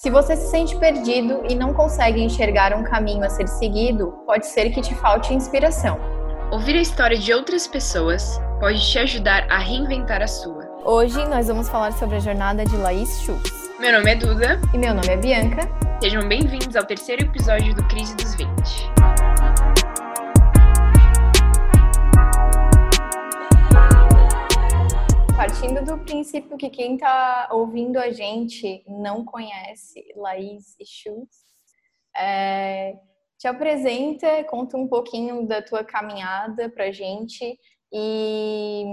[0.00, 4.46] Se você se sente perdido e não consegue enxergar um caminho a ser seguido, pode
[4.46, 6.00] ser que te falte inspiração.
[6.50, 10.66] Ouvir a história de outras pessoas pode te ajudar a reinventar a sua.
[10.86, 13.52] Hoje nós vamos falar sobre a jornada de Laís Schultz.
[13.78, 14.58] Meu nome é Duda.
[14.72, 15.68] E meu nome é Bianca.
[16.02, 18.89] Sejam bem-vindos ao terceiro episódio do Crise dos 20.
[25.50, 31.38] Partindo do princípio que quem está ouvindo a gente não conhece Laís e Schultz,
[32.16, 32.96] é,
[33.36, 37.58] te apresenta, conta um pouquinho da tua caminhada para gente
[37.92, 38.84] e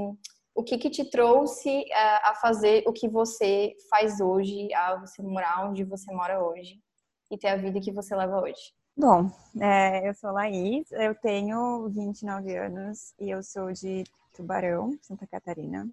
[0.55, 4.95] o que, que te trouxe a, é, a fazer o que você faz hoje, a
[4.95, 6.81] você morar onde você mora hoje
[7.29, 8.73] e ter a vida que você leva hoje.
[8.97, 9.29] Bom,
[9.61, 14.03] é, eu sou Laís, eu tenho 29 anos e eu sou de
[14.33, 15.87] Tubarão, Santa Catarina.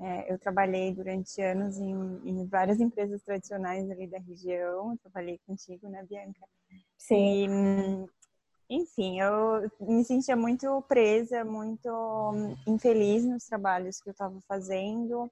[0.00, 1.92] É, eu trabalhei durante anos em,
[2.24, 4.92] em, várias empresas tradicionais ali da região.
[4.92, 6.40] Eu trabalhei contigo, né, Bianca?
[6.98, 8.06] Sim.
[8.68, 15.30] E, enfim, eu me sentia muito presa, muito infeliz nos trabalhos que eu estava fazendo.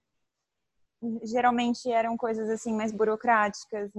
[1.24, 3.90] Geralmente eram coisas assim mais burocráticas,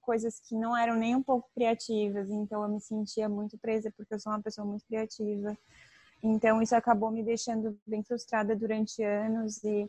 [0.00, 2.30] coisas que não eram nem um pouco criativas.
[2.30, 5.54] Então eu me sentia muito presa porque eu sou uma pessoa muito criativa.
[6.22, 9.88] Então isso acabou me deixando bem frustrada durante anos e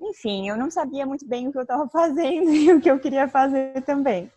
[0.00, 3.00] enfim, eu não sabia muito bem o que eu estava fazendo e o que eu
[3.00, 4.30] queria fazer também.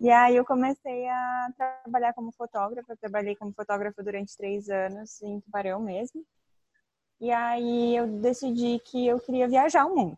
[0.00, 2.96] E aí eu comecei a trabalhar como fotógrafa.
[2.96, 6.24] Trabalhei como fotógrafa durante três anos em Tubarão mesmo.
[7.20, 10.16] E aí eu decidi que eu queria viajar o mundo.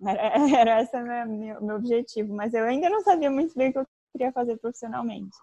[0.06, 2.32] Era, era esse o meu, meu objetivo.
[2.32, 5.36] Mas eu ainda não sabia muito bem o que eu queria fazer profissionalmente.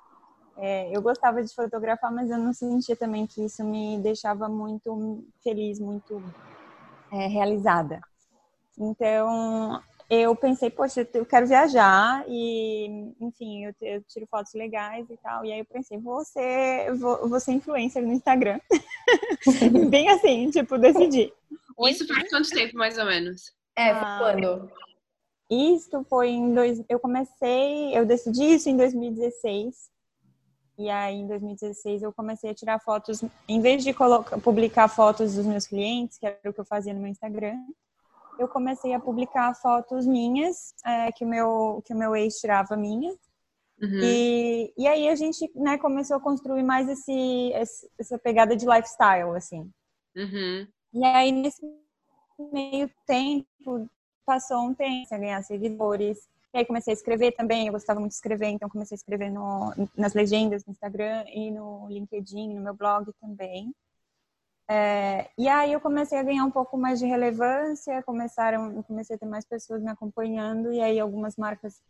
[0.57, 5.23] É, eu gostava de fotografar, mas eu não sentia também que isso me deixava muito
[5.43, 6.23] feliz, muito
[7.11, 7.99] é, realizada.
[8.77, 15.17] Então, eu pensei, poxa, eu quero viajar e, enfim, eu, eu, tiro fotos legais e
[15.17, 15.43] tal.
[15.43, 18.59] E aí eu pensei, vou ser, vou, vou ser influencer no Instagram.
[19.89, 21.33] Bem assim, tipo, decidi.
[21.89, 23.53] Isso faz quanto tempo, mais ou menos?
[23.77, 24.71] É, ah, quando?
[25.49, 26.81] Isso foi em dois.
[26.87, 29.91] Eu comecei, eu decidi isso em 2016.
[30.77, 35.35] E aí, em 2016, eu comecei a tirar fotos, em vez de colocar, publicar fotos
[35.35, 37.57] dos meus clientes, que era o que eu fazia no meu Instagram,
[38.37, 42.75] eu comecei a publicar fotos minhas, é, que, o meu, que o meu ex tirava
[42.75, 43.11] minha.
[43.81, 43.99] Uhum.
[44.01, 47.53] E, e aí a gente né, começou a construir mais esse,
[47.97, 49.69] essa pegada de lifestyle, assim.
[50.15, 50.67] Uhum.
[50.93, 51.61] E aí, nesse
[52.51, 53.89] meio tempo,
[54.25, 56.17] passou um tempo a ganhar seguidores.
[56.55, 59.29] E aí comecei a escrever também, eu gostava muito de escrever, então comecei a escrever
[59.29, 63.75] no, nas legendas no Instagram e no LinkedIn, no meu blog também.
[64.65, 69.19] É, e aí eu comecei a ganhar um pouco mais de relevância, começaram, comecei a
[69.19, 71.81] ter mais pessoas me acompanhando e aí algumas marcas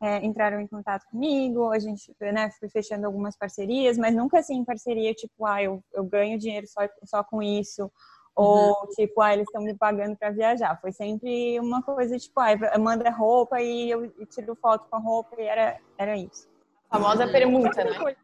[0.00, 4.64] é, entraram em contato comigo, a gente né, foi fechando algumas parcerias, mas nunca assim
[4.64, 7.90] parceria tipo, ah, eu, eu ganho dinheiro só, só com isso,
[8.34, 8.86] ou uhum.
[8.94, 10.80] tipo, ah, eles estão me pagando para viajar.
[10.80, 15.36] Foi sempre uma coisa tipo, ah, manda roupa e eu tiro foto com a roupa
[15.38, 16.48] e era, era isso.
[16.90, 18.14] A famosa permuta, né?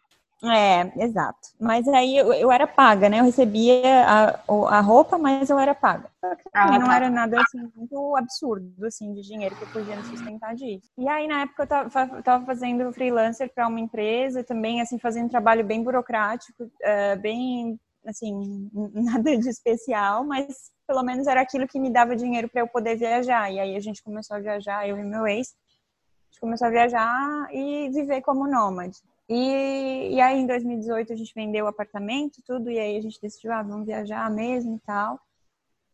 [0.44, 1.48] É, exato.
[1.60, 3.18] Mas aí eu, eu, era paga, né?
[3.18, 6.08] Eu recebia a, a roupa, mas eu era paga.
[6.52, 6.96] Ah, não tá.
[6.96, 10.88] era nada assim muito absurdo assim de dinheiro que eu podia me sustentar disso.
[10.96, 15.26] E aí na época eu tava, tava fazendo freelancer para uma empresa, também assim fazendo
[15.26, 21.68] um trabalho bem burocrático, uh, bem assim nada de especial, mas pelo menos era aquilo
[21.68, 23.52] que me dava dinheiro para eu poder viajar.
[23.52, 26.70] E aí a gente começou a viajar, eu e meu ex, a gente começou a
[26.70, 28.98] viajar e viver como nômade.
[29.28, 33.20] E, e aí, em 2018, a gente vendeu o apartamento, tudo, e aí a gente
[33.20, 35.20] decidiu, ah, vamos viajar mesmo e tal.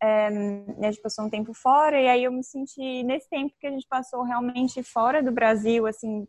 [0.00, 3.66] É, a gente passou um tempo fora, e aí eu me senti, nesse tempo que
[3.66, 6.28] a gente passou realmente fora do Brasil, assim,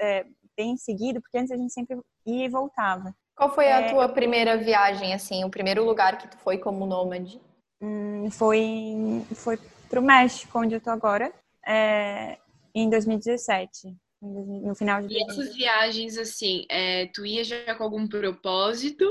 [0.00, 0.26] é,
[0.56, 3.14] bem seguido, porque antes a gente sempre ia e voltava.
[3.36, 6.86] Qual foi a é, tua primeira viagem, assim, o primeiro lugar que tu foi como
[6.86, 7.40] nômade?
[7.80, 9.58] Hum, foi, foi
[9.88, 11.32] pro México, onde eu tô agora,
[11.66, 12.38] é,
[12.74, 18.06] em 2017 no final de E essas viagens, assim, é, tu ia já com algum
[18.08, 19.04] propósito?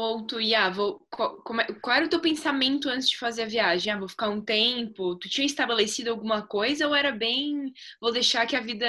[0.00, 1.42] Ou tu ia, vou, qual,
[1.82, 3.92] qual, era o teu pensamento antes de fazer a viagem?
[3.92, 5.16] Ah, vou ficar um tempo?
[5.16, 8.86] Tu tinha estabelecido alguma coisa ou era bem, vou deixar que a vida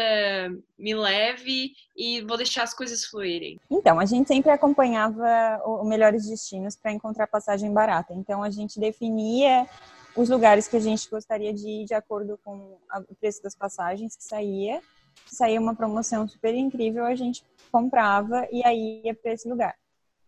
[0.78, 3.60] me leve e vou deixar as coisas fluírem?
[3.72, 8.14] Então, a gente sempre acompanhava os melhores destinos para encontrar passagem barata.
[8.14, 9.68] Então, a gente definia
[10.16, 12.78] os lugares que a gente gostaria de ir de acordo com
[13.10, 14.80] o preço das passagens que saía
[15.26, 19.76] saía uma promoção super incrível, a gente comprava e aí ia para esse lugar.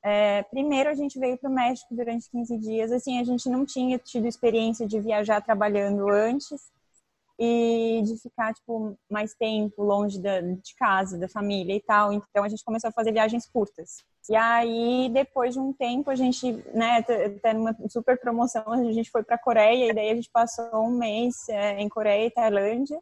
[0.04, 3.66] É, primeiro a gente veio para o México durante 15 dias, assim, a gente não
[3.66, 6.72] tinha tido experiência de viajar trabalhando antes,
[7.44, 12.14] e de ficar tipo mais tempo longe da, de casa, da família e tal.
[12.14, 14.04] Então a gente começou a fazer viagens curtas.
[14.30, 19.10] E aí depois de um tempo a gente, né, até numa super promoção, a gente
[19.10, 23.00] foi para Coreia e daí a gente passou um mês é, em Coreia e Tailândia.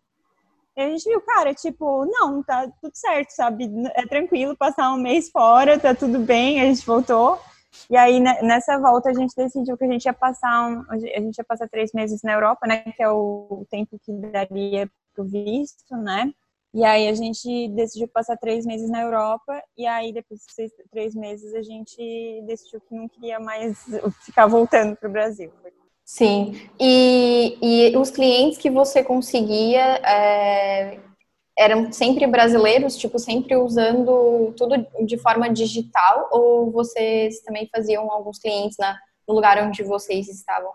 [0.80, 3.70] E a gente viu, cara, tipo, não, tá tudo certo, sabe?
[3.96, 7.38] É tranquilo passar um mês fora, tá tudo bem, a gente voltou.
[7.90, 11.38] E aí, nessa volta, a gente decidiu que a gente ia passar, um, a gente
[11.38, 12.80] ia passar três meses na Europa, né?
[12.96, 16.32] Que é o tempo que daria pro visto, né?
[16.74, 21.14] E aí a gente decidiu passar três meses na Europa e aí depois de três
[21.14, 23.84] meses a gente decidiu que não queria mais
[24.22, 25.52] ficar voltando para o Brasil.
[26.10, 26.54] Sim.
[26.80, 31.00] E, e os clientes que você conseguia é,
[31.56, 38.40] eram sempre brasileiros, tipo, sempre usando tudo de forma digital, ou vocês também faziam alguns
[38.40, 38.98] clientes na,
[39.28, 40.72] no lugar onde vocês estavam?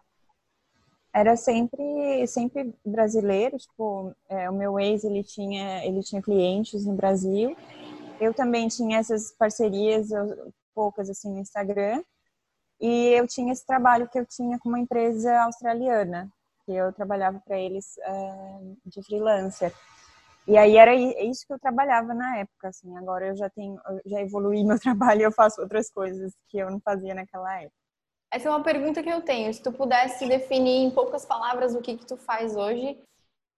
[1.13, 6.95] Era sempre, sempre brasileiro, tipo, é, o meu ex, ele tinha, ele tinha clientes no
[6.95, 7.57] Brasil,
[8.21, 10.11] eu também tinha essas parcerias,
[10.73, 12.05] poucas assim, no Instagram,
[12.87, 16.31] e eu tinha esse trabalho que eu tinha com uma empresa australiana,
[16.67, 19.73] que eu trabalhava para eles é, de freelancer.
[20.47, 22.95] E aí era isso que eu trabalhava na época, assim.
[22.99, 26.59] Agora eu já tenho, eu já evoluí meu trabalho e eu faço outras coisas que
[26.59, 27.75] eu não fazia naquela época.
[28.31, 29.55] Essa é uma pergunta que eu tenho.
[29.55, 33.03] Se tu pudesse definir em poucas palavras o que que tu faz hoje,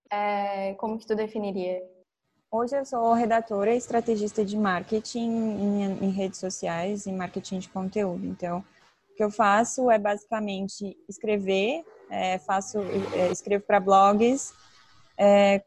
[0.08, 1.82] é, como que tu definiria?
[2.48, 7.68] Hoje eu sou redatora e estrategista de marketing em, em redes sociais e marketing de
[7.68, 8.24] conteúdo.
[8.24, 8.64] Então,
[9.16, 12.78] que eu faço é basicamente escrever, é, faço,
[13.14, 14.52] é, escrevo para blogs,
[15.18, 15.64] é,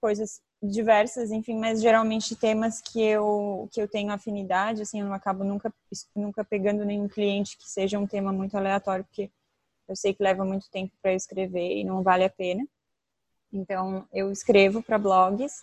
[0.00, 5.14] coisas diversas, enfim, mas geralmente temas que eu que eu tenho afinidade, assim, eu não
[5.14, 5.72] acabo nunca
[6.14, 9.30] nunca pegando nenhum cliente que seja um tema muito aleatório, porque
[9.88, 12.66] eu sei que leva muito tempo para escrever e não vale a pena.
[13.52, 15.62] Então, eu escrevo para blogs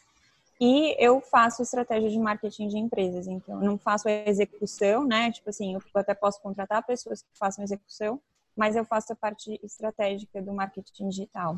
[0.60, 3.28] e eu faço estratégia de marketing de empresas.
[3.28, 5.32] Então, eu não faço a execução, né?
[5.32, 8.22] Tipo assim, eu até posso contratar pessoas que façam execução,
[8.56, 11.58] mas eu faço a parte estratégica do marketing digital.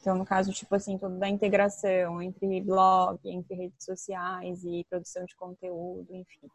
[0.00, 5.24] Então, no caso, tipo assim, toda a integração entre blog, entre redes sociais e produção
[5.24, 6.48] de conteúdo, enfim.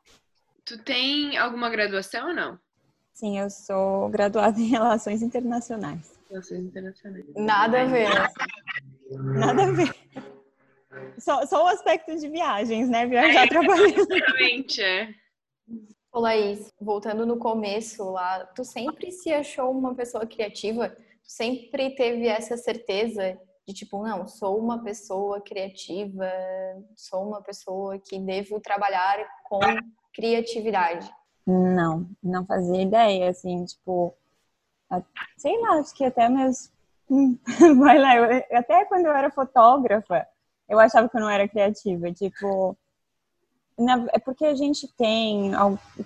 [0.66, 2.58] Tu tem alguma graduação ou não?
[3.14, 6.18] Sim, eu sou graduada em Relações Internacionais.
[6.30, 7.26] Relações Internacionais.
[7.36, 8.10] Nada a ver.
[9.12, 10.32] Nada a ver.
[11.18, 13.06] Só, só o aspecto de viagens, né?
[13.06, 14.00] Viajar é, trabalhando.
[14.00, 15.13] Exatamente, é.
[16.12, 20.95] Ô, Laís, voltando no começo lá, tu sempre se achou uma pessoa criativa?
[21.24, 26.30] sempre teve essa certeza de tipo, não, sou uma pessoa criativa,
[26.95, 29.62] sou uma pessoa que devo trabalhar com
[30.13, 31.10] criatividade?
[31.45, 34.13] Não, não fazia ideia, assim, tipo,
[35.38, 36.72] sei lá, acho que até meus.
[37.80, 40.28] Vai lá, eu, até quando eu era fotógrafa,
[40.69, 42.77] eu achava que eu não era criativa, tipo.
[44.12, 45.51] é porque a gente tem,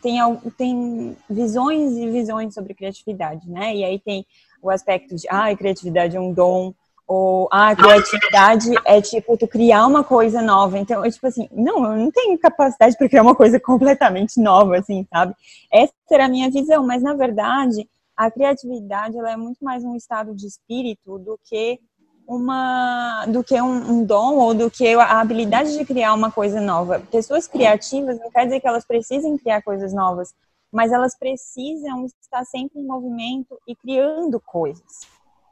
[0.01, 0.19] tem,
[0.57, 3.75] tem visões e visões sobre criatividade, né?
[3.75, 4.25] E aí tem
[4.61, 6.73] o aspecto de, ah, criatividade é um dom,
[7.07, 10.77] ou, ah, criatividade é tipo tu criar uma coisa nova.
[10.77, 14.77] Então, é tipo assim, não, eu não tenho capacidade para criar uma coisa completamente nova,
[14.77, 15.33] assim, sabe?
[15.71, 19.95] Essa era a minha visão, mas na verdade, a criatividade ela é muito mais um
[19.95, 21.79] estado de espírito do que
[22.27, 26.59] uma do que um, um, dom ou do que a habilidade de criar uma coisa
[26.59, 26.99] nova.
[27.11, 30.35] Pessoas criativas não quer dizer que elas precisem criar coisas novas,
[30.71, 35.07] mas elas precisam estar sempre em movimento e criando coisas.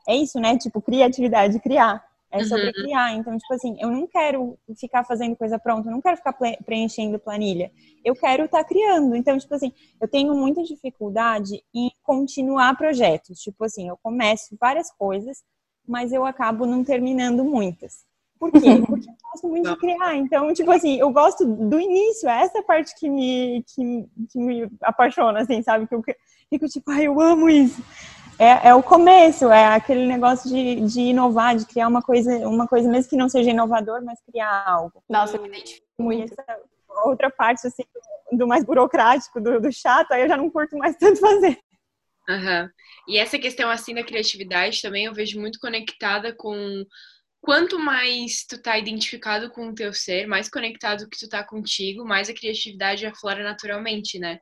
[0.08, 0.58] É isso, né?
[0.58, 2.04] Tipo, criatividade, criar.
[2.32, 2.74] É sobre uhum.
[2.74, 3.14] criar.
[3.14, 6.34] Então, tipo assim, eu não quero ficar fazendo coisa pronta, eu não quero ficar
[6.66, 7.72] preenchendo planilha.
[8.04, 9.16] Eu quero estar tá criando.
[9.16, 13.40] Então, tipo assim, eu tenho muita dificuldade em continuar projetos.
[13.40, 15.44] Tipo assim, eu começo várias coisas,
[15.88, 18.06] mas eu acabo não terminando muitas.
[18.40, 18.60] Por quê?
[18.86, 20.16] Porque eu gosto muito de criar.
[20.16, 24.70] Então, tipo assim, eu gosto do início, é essa parte que me, que, que me
[24.82, 25.88] apaixona, assim, sabe?
[25.88, 26.04] Que eu
[26.50, 27.82] fico tipo, ai, eu amo isso.
[28.38, 32.68] É, é o começo, é aquele negócio de, de inovar, de criar uma coisa, uma
[32.68, 35.02] coisa mesmo que não seja inovador, mas criar algo.
[35.10, 36.34] Nossa, eu me identifico muito.
[36.34, 36.60] Essa
[37.06, 37.84] outra parte, assim,
[38.34, 41.58] do mais burocrático, do, do chato, aí eu já não curto mais tanto fazer.
[42.30, 42.70] Uhum.
[43.08, 46.84] E essa questão, assim, da criatividade também eu vejo muito conectada com
[47.40, 52.04] quanto mais tu tá identificado com o teu ser, mais conectado que tu tá contigo,
[52.04, 54.40] mais a criatividade aflora naturalmente, né?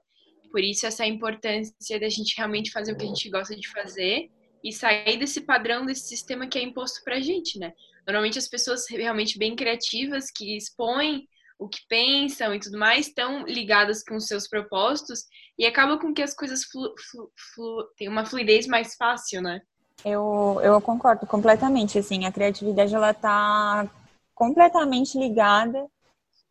[0.49, 4.29] Por isso essa importância da gente realmente fazer o que a gente gosta de fazer
[4.63, 7.73] e sair desse padrão, desse sistema que é imposto pra gente, né?
[8.07, 11.27] Normalmente as pessoas realmente bem criativas, que expõem
[11.59, 15.25] o que pensam e tudo mais, estão ligadas com os seus propósitos
[15.57, 19.61] e acaba com que as coisas flu, flu, flu, tem uma fluidez mais fácil, né?
[20.03, 23.87] Eu, eu concordo completamente, assim, a criatividade, ela tá
[24.33, 25.87] completamente ligada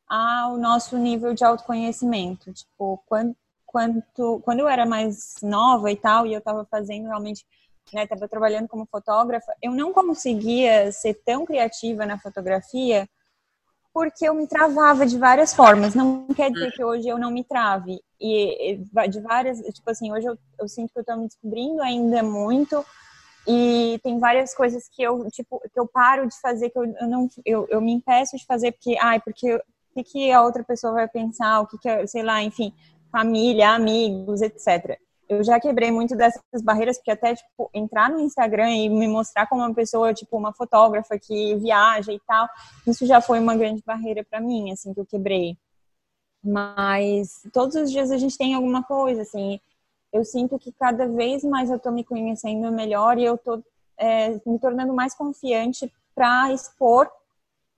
[0.08, 2.52] ao nosso nível de autoconhecimento.
[2.52, 4.02] Tipo, quando, quando,
[4.42, 7.44] quando eu era mais nova e tal, e eu estava fazendo realmente,
[7.92, 13.08] né, estava trabalhando como fotógrafa, eu não conseguia ser tão criativa na fotografia
[13.92, 15.94] porque eu me travava de várias formas.
[15.94, 18.00] Não quer dizer que hoje eu não me trave.
[18.20, 18.80] E
[19.10, 22.84] de várias, tipo assim, hoje eu, eu sinto que eu estou me descobrindo ainda muito
[23.46, 27.08] e tem várias coisas que eu, tipo, que eu paro de fazer, que eu, eu
[27.08, 29.62] não, eu, eu me impeço de fazer porque, ai, porque o
[29.94, 32.72] que, que a outra pessoa vai pensar, o que, que, sei lá, enfim,
[33.10, 34.98] família, amigos, etc.
[35.32, 39.46] Eu já quebrei muito dessas barreiras, porque até, tipo, entrar no Instagram e me mostrar
[39.46, 42.48] como uma pessoa, tipo, uma fotógrafa que viaja e tal,
[42.86, 45.56] isso já foi uma grande barreira para mim, assim, que eu quebrei.
[46.44, 49.60] Mas todos os dias a gente tem alguma coisa, assim,
[50.12, 53.64] eu sinto que cada vez mais eu estou me conhecendo melhor e eu estou
[53.96, 57.10] é, me tornando mais confiante para expor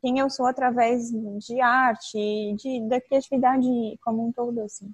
[0.00, 3.66] quem eu sou através de arte, de, da criatividade
[4.02, 4.92] como um todo, assim.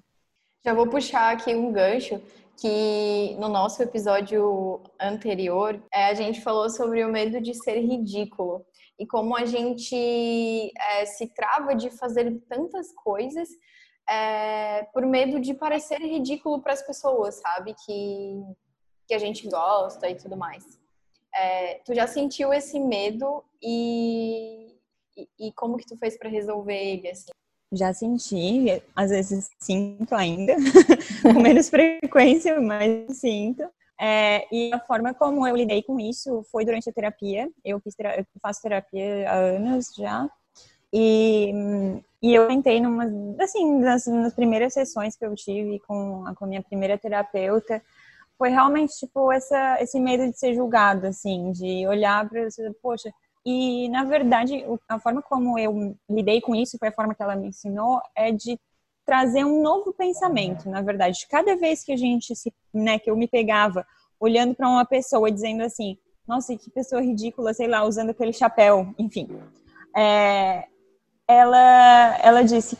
[0.63, 2.21] Já vou puxar aqui um gancho
[2.61, 8.63] que no nosso episódio anterior é, a gente falou sobre o medo de ser ridículo
[8.99, 13.49] e como a gente é, se trava de fazer tantas coisas
[14.07, 17.73] é, por medo de parecer ridículo para as pessoas, sabe?
[17.83, 18.39] Que,
[19.07, 20.63] que a gente gosta e tudo mais.
[21.33, 24.77] É, tu já sentiu esse medo e,
[25.17, 27.31] e, e como que tu fez para resolver ele, assim?
[27.73, 30.55] Já senti, às vezes sinto ainda,
[31.23, 33.63] com menos frequência, mas sinto.
[33.99, 37.49] É, e a forma como eu lidei com isso foi durante a terapia.
[37.63, 40.27] Eu, fiz, eu faço terapia há anos já.
[40.93, 41.53] E,
[42.21, 43.05] e eu entrei numa,
[43.39, 47.81] assim, nas, nas, primeiras sessões que eu tive com a, com minha primeira terapeuta,
[48.37, 53.13] foi realmente, tipo, essa, esse medo de ser julgado, assim, de olhar para você, poxa,
[53.45, 57.35] e na verdade, a forma como eu lidei com isso, foi a forma que ela
[57.35, 58.59] me ensinou, é de
[59.05, 61.25] trazer um novo pensamento, na verdade.
[61.29, 63.85] Cada vez que a gente se, né, que eu me pegava
[64.19, 68.93] olhando para uma pessoa dizendo assim, nossa, que pessoa ridícula, sei lá, usando aquele chapéu,
[68.97, 69.27] enfim.
[69.97, 70.65] É,
[71.27, 72.77] ela, ela disse,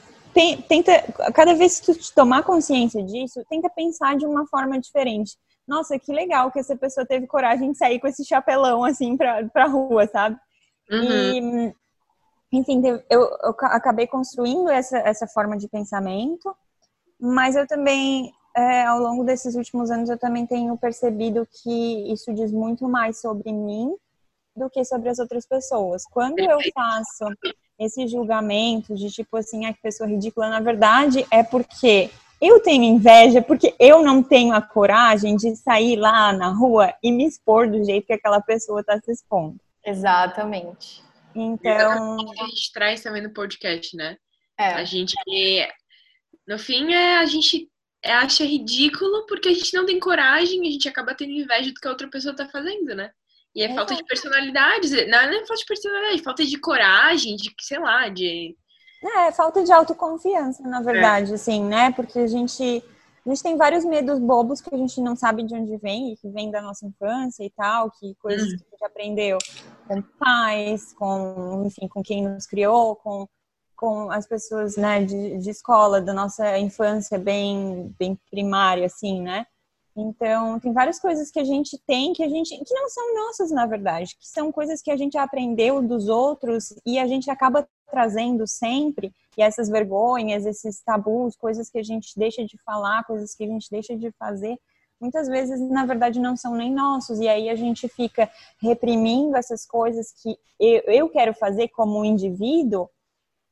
[0.67, 1.01] tenta,
[1.33, 5.35] cada vez que tu tomar consciência disso, tenta pensar de uma forma diferente.
[5.67, 9.43] Nossa, que legal que essa pessoa teve coragem de sair com esse chapelão assim pra,
[9.49, 10.37] pra rua, sabe?
[10.91, 11.67] Uhum.
[11.67, 11.75] E,
[12.51, 16.53] enfim, eu, eu, acabei construindo essa, essa forma de pensamento,
[17.19, 22.33] mas eu também, é, ao longo desses últimos anos, eu também tenho percebido que isso
[22.33, 23.95] diz muito mais sobre mim
[24.55, 26.03] do que sobre as outras pessoas.
[26.11, 27.25] Quando eu faço
[27.79, 32.09] esse julgamento de tipo assim, a pessoa ridícula, na verdade é porque
[32.41, 37.11] eu tenho inveja, porque eu não tenho a coragem de sair lá na rua e
[37.11, 39.57] me expor do jeito que aquela pessoa está se expondo.
[39.85, 41.03] Exatamente.
[41.35, 42.17] Então.
[42.19, 44.17] A gente traz também no podcast, né?
[44.57, 44.73] É.
[44.73, 45.15] A gente.
[46.47, 47.69] No fim, é, a gente
[48.03, 51.87] acha ridículo porque a gente não tem coragem, a gente acaba tendo inveja do que
[51.87, 53.11] a outra pessoa está fazendo, né?
[53.53, 53.75] E é Exato.
[53.75, 58.55] falta de personalidade, não é falta de personalidade, falta de coragem, de, sei lá, de...
[59.03, 61.35] É, falta de autoconfiança, na verdade, é.
[61.35, 61.91] assim, né?
[61.91, 62.83] Porque a gente,
[63.25, 66.27] a gente tem vários medos bobos que a gente não sabe de onde vem, que
[66.29, 68.57] vem da nossa infância e tal, que coisas hum.
[68.57, 69.37] que a gente aprendeu
[69.87, 73.27] com pais, com, enfim, com quem nos criou, com,
[73.75, 79.45] com as pessoas, né, de, de escola, da nossa infância bem, bem primária, assim, né?
[79.95, 83.51] Então, tem várias coisas que a gente tem que a gente que não são nossas,
[83.51, 87.67] na verdade, que são coisas que a gente aprendeu dos outros e a gente acaba
[87.91, 93.35] trazendo sempre, e essas vergonhas, esses tabus, coisas que a gente deixa de falar, coisas
[93.35, 94.57] que a gente deixa de fazer,
[94.99, 98.29] muitas vezes, na verdade, não são nem nossos, e aí a gente fica
[98.61, 102.89] reprimindo essas coisas que eu, quero fazer como indivíduo,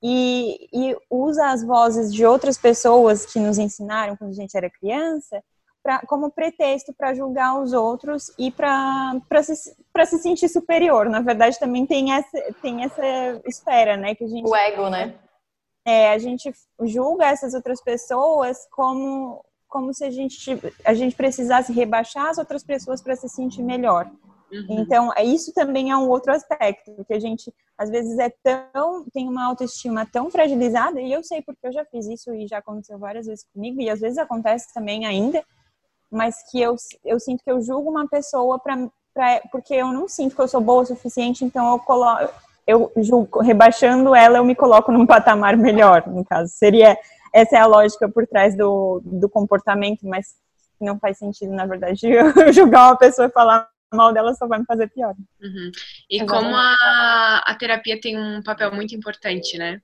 [0.01, 4.69] e, e usa as vozes de outras pessoas que nos ensinaram quando a gente era
[4.69, 5.43] criança
[5.89, 11.09] pra, como pretexto para julgar os outros e para se, se sentir superior.
[11.09, 14.13] Na verdade, também tem essa, tem essa esfera, né?
[14.13, 15.15] Que a gente, o ego, né?
[15.83, 16.53] É, a gente
[16.83, 22.63] julga essas outras pessoas como, como se a gente, a gente precisasse rebaixar as outras
[22.63, 24.11] pessoas para se sentir melhor.
[24.51, 24.65] Uhum.
[24.69, 29.05] Então, é, isso também é um outro aspecto, que a gente, às vezes, é tão,
[29.11, 32.59] tem uma autoestima tão fragilizada, e eu sei porque eu já fiz isso e já
[32.59, 35.43] aconteceu várias vezes comigo, e às vezes acontece também ainda,
[36.11, 36.75] mas que eu,
[37.05, 38.77] eu sinto que eu julgo uma pessoa pra,
[39.13, 42.33] pra, porque eu não sinto que eu sou boa o suficiente, então eu coloco,
[42.65, 46.51] eu julgo, rebaixando ela, eu me coloco num patamar melhor, no caso.
[46.51, 46.97] Seria,
[47.33, 50.35] essa é a lógica por trás do, do comportamento, mas
[50.79, 54.59] não faz sentido, na verdade, eu julgar uma pessoa e falar, mal dela só vai
[54.59, 55.15] me fazer pior.
[55.41, 55.71] Uhum.
[56.09, 59.81] E como a, a terapia tem um papel muito importante, né?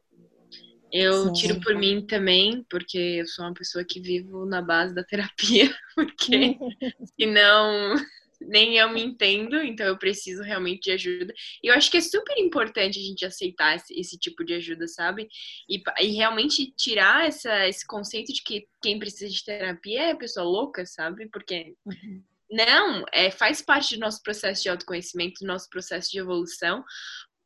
[0.98, 1.34] Eu Sim.
[1.34, 5.70] tiro por mim também, porque eu sou uma pessoa que vivo na base da terapia,
[5.94, 6.58] porque
[7.20, 7.96] senão
[8.40, 11.34] nem eu me entendo, então eu preciso realmente de ajuda.
[11.62, 14.88] E eu acho que é super importante a gente aceitar esse, esse tipo de ajuda,
[14.88, 15.28] sabe?
[15.70, 20.46] E, e, realmente tirar essa, esse conceito de que quem precisa de terapia é pessoa
[20.46, 21.28] louca, sabe?
[21.28, 22.24] Porque uhum.
[22.50, 26.86] não, é, faz parte do nosso processo de autoconhecimento, do nosso processo de evolução,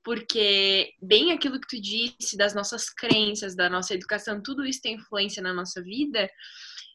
[0.09, 4.95] porque bem aquilo que tu disse das nossas crenças, da nossa educação, tudo isso tem
[4.95, 6.27] influência na nossa vida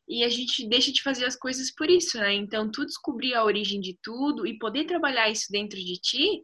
[0.09, 2.35] e a gente deixa de fazer as coisas por isso, né?
[2.35, 6.43] Então, tu descobrir a origem de tudo e poder trabalhar isso dentro de ti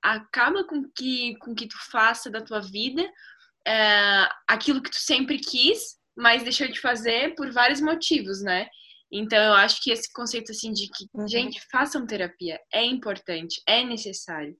[0.00, 3.02] acaba com que com que tu faça da tua vida
[3.66, 8.68] é, aquilo que tu sempre quis, mas deixou de fazer por vários motivos, né?
[9.10, 11.26] Então, eu acho que esse conceito assim de que, uhum.
[11.26, 14.56] gente, façam terapia é importante, é necessário.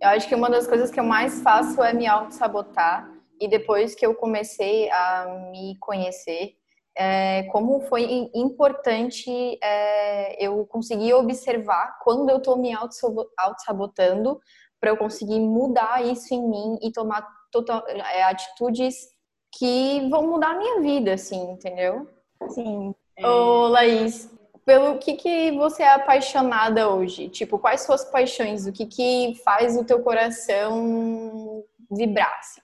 [0.00, 3.10] Eu acho que uma das coisas que eu mais faço é me auto-sabotar.
[3.40, 6.54] E depois que eu comecei a me conhecer,
[6.96, 9.30] é, como foi importante
[9.62, 14.40] é, eu conseguir observar quando eu estou me auto-sabotando
[14.80, 18.96] para eu conseguir mudar isso em mim e tomar total, é, atitudes
[19.56, 22.08] que vão mudar a minha vida, assim, entendeu?
[22.48, 22.94] Sim.
[23.22, 24.30] Ô, Laís,
[24.68, 27.30] pelo que, que você é apaixonada hoje?
[27.30, 28.66] Tipo, quais suas paixões?
[28.66, 32.38] O que, que faz o teu coração vibrar?
[32.38, 32.60] Assim?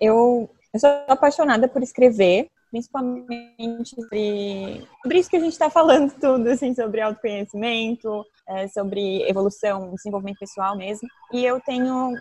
[0.00, 6.12] Eu, eu sou apaixonada por escrever principalmente sobre, sobre isso que a gente está falando
[6.18, 11.06] tudo, assim, sobre autoconhecimento, é, sobre evolução, desenvolvimento pessoal mesmo.
[11.32, 12.14] E eu tenho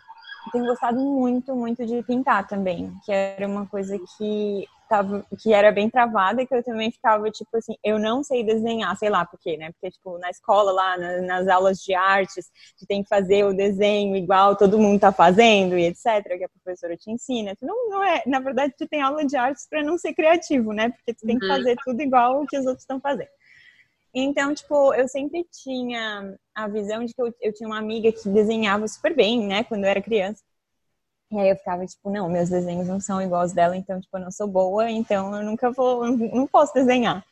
[0.51, 5.71] tenho gostado muito, muito de pintar também, que era uma coisa que tava, que era
[5.71, 9.25] bem travada e que eu também ficava, tipo assim, eu não sei desenhar, sei lá
[9.25, 9.71] por quê, né?
[9.71, 12.49] Porque, tipo, na escola lá, na, nas aulas de artes,
[12.79, 16.49] tu tem que fazer o desenho igual todo mundo tá fazendo e etc, que a
[16.49, 17.55] professora te ensina.
[17.55, 20.73] Tu não, não é, na verdade, tu tem aula de artes para não ser criativo,
[20.73, 20.89] né?
[20.89, 21.55] Porque tu tem que uhum.
[21.55, 23.29] fazer tudo igual o que os outros estão fazendo.
[24.19, 28.27] Então, tipo, eu sempre tinha a visão de que eu, eu tinha uma amiga que
[28.27, 30.41] desenhava super bem, né, quando eu era criança.
[31.31, 34.21] E aí eu ficava tipo, não, meus desenhos não são iguais dela, então, tipo, eu
[34.21, 37.23] não sou boa, então eu nunca vou, não posso desenhar.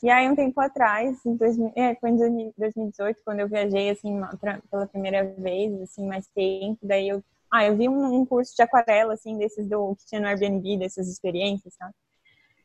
[0.00, 4.20] E aí, um tempo atrás, em 2000, é, foi em 2018, quando eu viajei, assim,
[4.38, 8.54] pra, pela primeira vez, assim, mais tempo, daí eu, ah, eu vi um, um, curso
[8.54, 11.94] de aquarela, assim, desses do, que tinha no Airbnb, dessas experiências, sabe?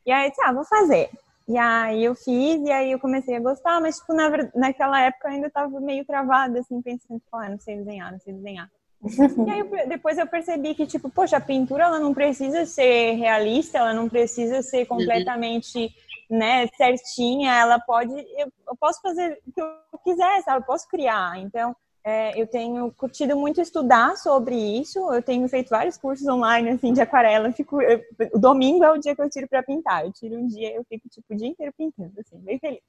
[0.06, 1.10] E aí, tá, vou fazer.
[1.48, 5.28] E aí eu fiz, e aí eu comecei a gostar, mas, tipo, na, naquela época
[5.28, 8.70] eu ainda tava meio travada, assim, pensando, tipo, ah, não sei desenhar, não sei desenhar
[9.04, 13.78] e aí depois eu percebi que, tipo, poxa, a pintura ela não precisa ser realista,
[13.78, 15.92] ela não precisa ser completamente,
[16.30, 20.60] né, certinha, ela pode, eu, eu posso fazer o que eu quiser, sabe?
[20.60, 21.38] Eu posso criar.
[21.40, 24.98] Então, é, eu tenho curtido muito estudar sobre isso.
[25.12, 27.52] Eu tenho feito vários cursos online assim de aquarela.
[27.52, 30.04] Fico, eu, o domingo é o dia que eu tiro para pintar.
[30.04, 32.82] Eu tiro um dia, eu fico tipo o dia inteiro pintando, assim, bem feliz.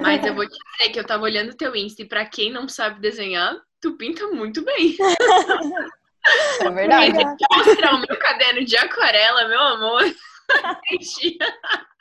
[0.00, 2.50] Mas eu vou te dizer que eu tava olhando o teu Insta e pra quem
[2.50, 4.96] não sabe desenhar, tu pinta muito bem.
[6.60, 7.12] É verdade.
[7.56, 10.02] mostrar o meu caderno de aquarela, meu amor.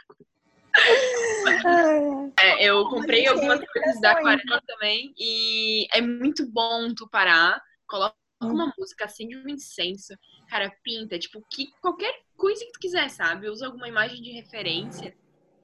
[2.39, 8.15] é, eu comprei algumas coisas da aquarela também e é muito bom tu parar, coloca
[8.42, 8.72] uma hum.
[8.78, 10.13] música, acende um incenso,
[10.50, 13.50] cara, pinta, tipo, que, qualquer coisa que tu quiser, sabe?
[13.50, 15.13] Usa alguma imagem de referência.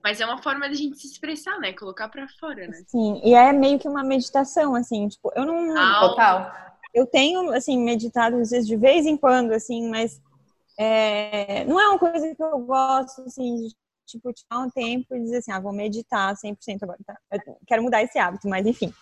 [0.04, 1.73] Mas é uma forma de a gente se expressar, né?
[1.73, 2.84] Colocar para fora, né?
[2.86, 5.75] Sim, e é meio que uma meditação, assim, tipo, eu não.
[5.75, 6.54] Ah, total.
[6.93, 10.21] Eu tenho, assim, meditado às vezes de vez em quando, assim, mas
[10.78, 15.21] é, não é uma coisa que eu gosto, assim, de, tipo, tirar um tempo e
[15.21, 17.17] dizer assim, ah, vou meditar 100% agora, tá?
[17.31, 18.93] Eu quero mudar esse hábito, mas enfim.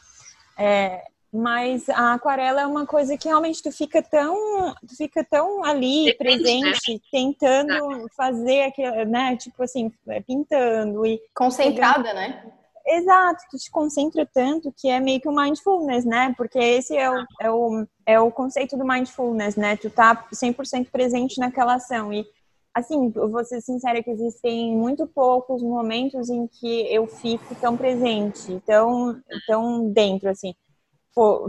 [0.58, 5.64] É, mas a aquarela é uma coisa que realmente tu fica tão, tu fica tão
[5.64, 6.72] ali Depende, né?
[6.72, 7.00] presente, né?
[7.12, 9.36] tentando fazer aquilo, né?
[9.36, 12.54] Tipo assim, é, pintando e concentrada, né?
[12.86, 16.34] Exato, tu te concentra tanto que é meio que o mindfulness, né?
[16.38, 19.78] Porque esse é o, é o, é o conceito do mindfulness, né?
[19.78, 22.12] Tu tá 100% presente naquela ação.
[22.12, 22.26] E,
[22.74, 27.78] assim, eu vou ser sincera que existem muito poucos momentos em que eu fico tão
[27.78, 30.54] presente, tão, tão dentro, assim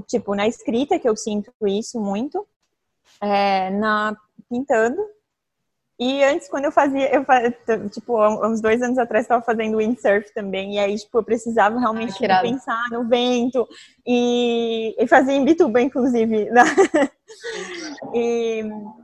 [0.06, 2.46] tipo, na escrita, que eu sinto isso muito,
[3.20, 4.16] é, na
[4.48, 5.00] pintando.
[5.98, 7.24] E antes, quando eu fazia, eu
[7.88, 12.24] tipo, uns dois anos atrás, estava fazendo windsurf também, e aí, tipo, eu precisava realmente
[12.26, 13.66] ah, pensar no vento,
[14.04, 16.50] e, e fazia em Bituba, inclusive.
[16.50, 16.62] Né?
[18.12, 18.62] e,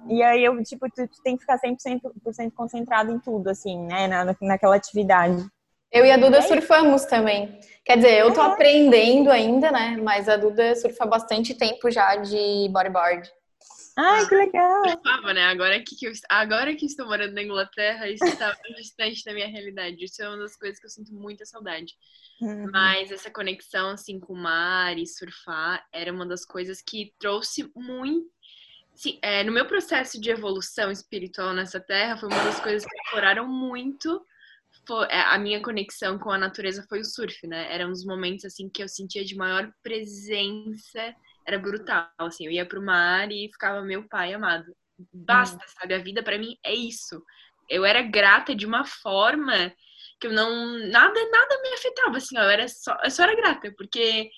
[0.09, 4.09] e aí, eu, tipo, tu, tu tem que ficar 100% concentrado em tudo, assim, né,
[4.09, 5.47] na, naquela atividade.
[5.93, 7.59] Eu e a Duda surfamos também.
[7.85, 9.97] Quer dizer, eu tô aprendendo ainda, né?
[10.01, 13.29] Mas a Duda surfa bastante tempo já de bodyboard.
[13.99, 14.89] Ai, que legal!
[14.89, 15.45] Surfava, né?
[15.47, 20.05] Agora que, eu, agora que estou morando na Inglaterra, isso está distante da minha realidade.
[20.05, 21.95] Isso é uma das coisas que eu sinto muita saudade.
[22.41, 22.71] Uhum.
[22.71, 27.71] Mas essa conexão, assim, com o mar e surfar era uma das coisas que trouxe
[27.75, 28.31] muito.
[29.01, 32.95] Sim, é, no meu processo de evolução espiritual nessa terra, foi uma das coisas que
[32.99, 34.23] exploraram muito
[34.87, 37.73] foi, é, a minha conexão com a natureza foi o surf, né?
[37.75, 41.15] Eram os momentos, assim, que eu sentia de maior presença
[41.47, 44.71] era brutal, assim, eu ia pro mar e ficava meu pai amado.
[45.15, 45.69] Basta, hum.
[45.81, 45.95] sabe?
[45.95, 47.25] A vida para mim é isso.
[47.71, 49.73] Eu era grata de uma forma
[50.21, 53.35] que eu não nada nada me afetava, assim, ó, eu era só eu só era
[53.35, 54.31] grata, porque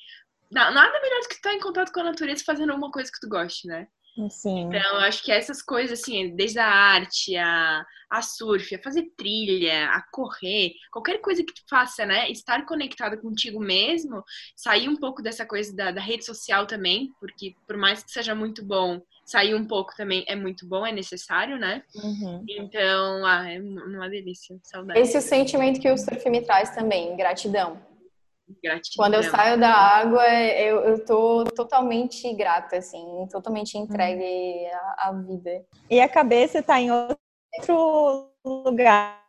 [0.52, 3.28] nada melhor do que estar em contato com a natureza fazendo alguma coisa que tu
[3.28, 3.88] goste, né?
[4.28, 4.66] Sim.
[4.66, 9.10] Então, eu acho que essas coisas, assim, desde a arte, a, a surf, a fazer
[9.16, 12.30] trilha, a correr, qualquer coisa que tu faça, né?
[12.30, 14.22] Estar conectado contigo mesmo,
[14.54, 18.34] sair um pouco dessa coisa da, da rede social também, porque por mais que seja
[18.34, 21.82] muito bom, sair um pouco também é muito bom, é necessário, né?
[21.94, 22.44] Uhum.
[22.46, 25.00] Então, ah, é uma delícia, saudade.
[25.00, 27.91] Esse é o sentimento que o surf me traz também, gratidão.
[28.62, 28.96] Gratidão.
[28.96, 35.12] Quando eu saio da água, eu, eu tô totalmente grata, assim, totalmente entregue à, à
[35.12, 35.64] vida.
[35.88, 39.22] E a cabeça tá em outro lugar,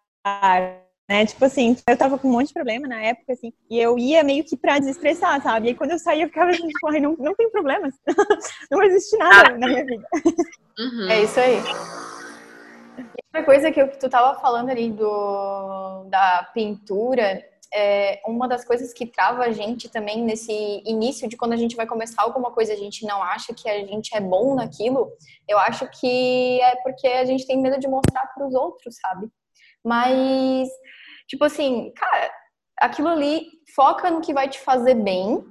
[1.10, 1.26] né?
[1.26, 4.24] Tipo assim, eu tava com um monte de problema na época, assim, e eu ia
[4.24, 5.70] meio que pra desestressar, sabe?
[5.70, 7.94] E quando eu saía, eu ficava assim, tipo, ai, não, não tem problemas.
[8.72, 10.08] não existe nada na minha vida.
[10.80, 11.10] Uhum.
[11.10, 11.58] É isso aí.
[13.34, 18.64] Outra coisa que, eu, que tu tava falando ali do, da pintura, é, uma das
[18.64, 20.52] coisas que trava a gente também nesse
[20.86, 23.80] início de quando a gente vai começar alguma coisa, a gente não acha que a
[23.86, 25.12] gente é bom naquilo,
[25.48, 29.28] eu acho que é porque a gente tem medo de mostrar para os outros, sabe?
[29.84, 30.70] Mas,
[31.28, 32.32] tipo assim, cara,
[32.80, 35.44] aquilo ali foca no que vai te fazer bem,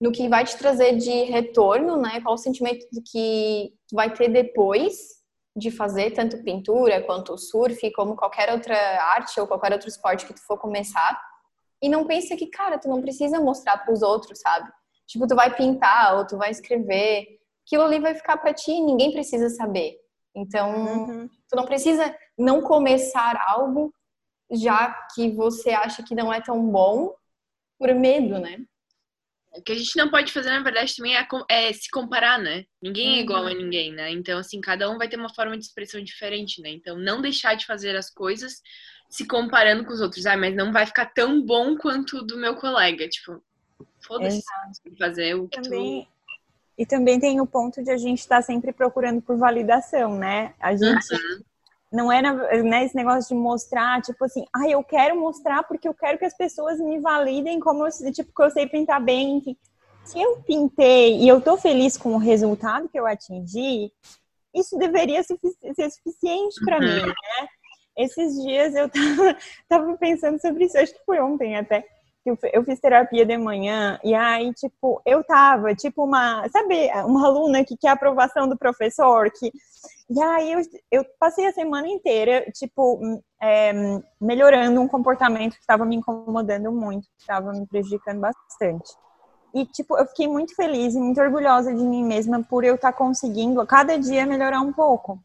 [0.00, 2.20] no que vai te trazer de retorno, né?
[2.20, 5.22] Qual o sentimento que vai ter depois
[5.56, 8.76] de fazer tanto pintura quanto surf, como qualquer outra
[9.14, 11.20] arte ou qualquer outro esporte que tu for começar.
[11.82, 14.70] E não pensa que, cara, tu não precisa mostrar para os outros, sabe?
[15.06, 17.26] Tipo, tu vai pintar ou tu vai escrever,
[17.66, 19.96] aquilo ali vai ficar para ti, ninguém precisa saber.
[20.34, 21.28] Então, uhum.
[21.48, 23.92] tu não precisa não começar algo
[24.50, 27.14] já que você acha que não é tão bom
[27.78, 28.58] por medo, né?
[29.54, 32.64] O que a gente não pode fazer, na verdade, também é, é se comparar, né?
[32.80, 33.56] Ninguém é igual a uhum.
[33.56, 34.10] ninguém, né?
[34.10, 36.70] Então, assim, cada um vai ter uma forma de expressão diferente, né?
[36.70, 38.62] Então, não deixar de fazer as coisas
[39.12, 40.24] se comparando com os outros.
[40.24, 43.06] Ah, mas não vai ficar tão bom quanto o do meu colega.
[43.06, 43.42] Tipo,
[44.00, 44.42] foda-se
[44.98, 46.32] fazer o que também, tu...
[46.78, 50.54] E também tem o ponto de a gente estar tá sempre procurando por validação, né?
[50.58, 51.12] A gente...
[51.12, 51.42] Uhum.
[51.92, 52.22] Não é
[52.62, 56.24] né, esse negócio de mostrar, tipo assim, ah, eu quero mostrar porque eu quero que
[56.24, 59.54] as pessoas me validem como eu, tipo, que eu sei pintar bem, enfim.
[60.02, 63.92] Se eu pintei e eu tô feliz com o resultado que eu atingi,
[64.54, 65.38] isso deveria ser,
[65.74, 66.82] ser suficiente para uhum.
[66.82, 67.48] mim, né?
[67.96, 69.36] Esses dias eu tava,
[69.68, 71.84] tava pensando sobre isso, acho que foi ontem até.
[72.24, 77.26] Eu, eu fiz terapia de manhã e aí, tipo, eu tava, tipo, uma, sabe, uma
[77.26, 79.50] aluna que quer a aprovação do professor, que
[80.08, 83.00] e aí eu, eu passei a semana inteira, tipo,
[83.40, 83.72] é,
[84.20, 88.92] melhorando um comportamento que estava me incomodando muito, que estava me prejudicando bastante.
[89.54, 92.92] E, tipo, eu fiquei muito feliz e muito orgulhosa de mim mesma por eu estar
[92.92, 95.18] tá conseguindo a cada dia melhorar um pouco.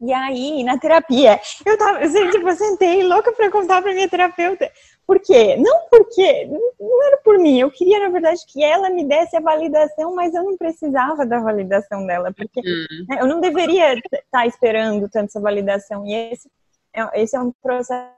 [0.00, 4.08] E aí, na terapia, eu tava, eu, tipo, eu sentei louca para contar para minha
[4.08, 4.70] terapeuta.
[5.06, 5.56] Por quê?
[5.56, 6.46] Não porque,
[6.78, 10.32] não era por mim, eu queria, na verdade, que ela me desse a validação, mas
[10.32, 12.62] eu não precisava da validação dela, porque
[13.08, 16.06] né, eu não deveria estar tá esperando tanto essa validação.
[16.06, 16.48] E esse
[16.94, 18.14] é, esse é um processo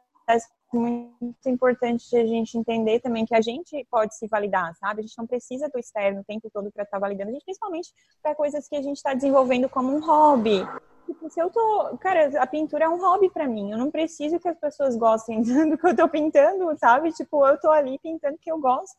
[0.73, 5.01] muito importante de a gente entender também que a gente pode se validar, sabe?
[5.01, 7.45] A gente não precisa do externo o tempo todo para estar tá validando, a gente,
[7.45, 7.91] principalmente
[8.23, 10.67] para coisas que a gente está desenvolvendo como um hobby,
[11.07, 11.97] Tipo, se eu tô.
[11.99, 13.71] Cara, a pintura é um hobby para mim.
[13.71, 17.13] Eu não preciso que as pessoas gostem do que eu tô pintando, sabe?
[17.13, 18.97] Tipo, eu tô ali pintando que eu gosto.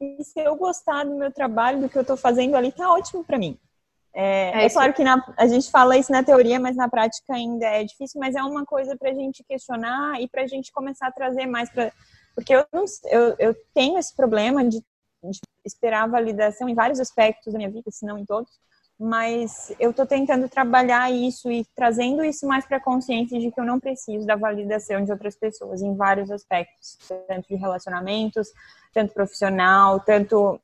[0.00, 3.24] E se eu gostar do meu trabalho, do que eu tô fazendo ali, tá ótimo
[3.24, 3.58] para mim.
[4.14, 7.32] É, é, é claro que na, a gente fala isso na teoria, mas na prática
[7.32, 10.70] ainda é difícil, mas é uma coisa para a gente questionar e para a gente
[10.72, 11.92] começar a trazer mais para.
[12.34, 14.80] Porque eu, não, eu, eu tenho esse problema de,
[15.22, 18.50] de esperar validação em vários aspectos da minha vida, se não em todos
[19.02, 23.60] mas eu estou tentando trabalhar isso e trazendo isso mais para a consciência de que
[23.60, 26.96] eu não preciso da validação de outras pessoas em vários aspectos,
[27.28, 28.48] tanto de relacionamentos,
[28.94, 30.60] tanto profissional, tanto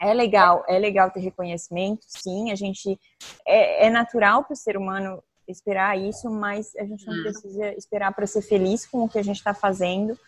[0.00, 2.98] é legal, é legal ter reconhecimento, sim, a gente
[3.46, 7.22] é, é natural para o ser humano esperar isso, mas a gente não hum.
[7.22, 10.18] precisa esperar para ser feliz com o que a gente está fazendo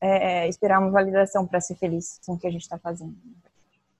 [0.00, 3.16] é, esperar uma validação para ser feliz com o que a gente está fazendo.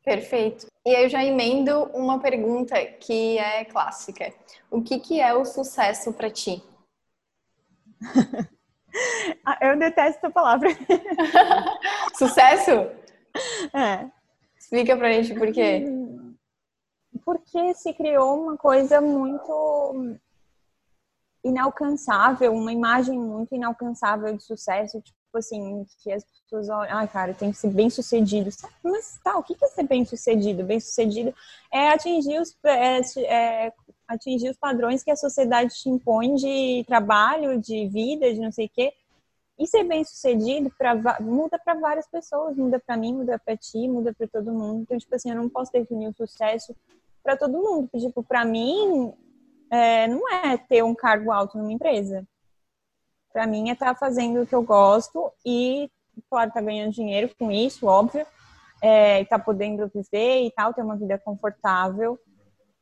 [0.06, 0.68] Perfeito.
[0.86, 4.32] E eu já emendo uma pergunta que é clássica.
[4.70, 6.62] O que, que é o sucesso para ti?
[9.44, 10.70] Ah, eu detesto essa palavra.
[12.16, 12.70] sucesso?
[13.74, 14.10] É.
[14.58, 15.84] Explica pra gente por quê.
[17.22, 20.16] Porque se criou uma coisa muito
[21.46, 27.32] inalcançável, uma imagem muito inalcançável de sucesso, tipo assim, que as pessoas olham, ai, cara,
[27.32, 28.50] tem que ser bem sucedido.
[28.82, 30.64] Mas tá, o que é ser bem sucedido?
[30.64, 31.32] Bem sucedido
[31.72, 33.72] é atingir os, é, é,
[34.08, 38.66] atingir os padrões que a sociedade te impõe de trabalho, de vida, de não sei
[38.66, 38.92] o quê.
[39.58, 43.88] E ser bem sucedido pra, muda para várias pessoas, muda para mim, muda para ti,
[43.88, 44.82] muda para todo mundo.
[44.82, 46.74] Então, tipo assim, eu não posso definir o sucesso
[47.22, 47.88] para todo mundo.
[47.98, 49.14] Tipo, para mim,
[49.70, 52.26] é, não é ter um cargo alto numa empresa.
[53.32, 55.90] Para mim é estar tá fazendo o que eu gosto e,
[56.30, 58.26] claro, tá ganhando dinheiro com isso, óbvio.
[58.82, 62.18] É, tá podendo viver e tal, ter uma vida confortável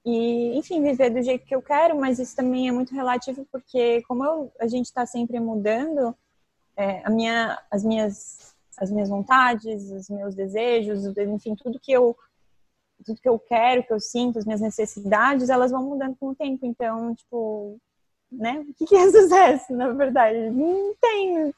[0.04, 4.02] e, enfim, viver do jeito que eu quero, mas isso também é muito relativo porque
[4.02, 6.14] como eu, a gente está sempre mudando,
[6.76, 12.16] é, a minha, as minhas as minhas vontades, os meus desejos, enfim, tudo que eu
[13.04, 16.34] tudo que eu quero, que eu sinto, as minhas necessidades, elas vão mudando com o
[16.34, 16.64] tempo.
[16.66, 17.78] Então, tipo,
[18.30, 18.64] né?
[18.68, 20.50] O que é sucesso, na verdade?
[20.50, 21.54] Não tem.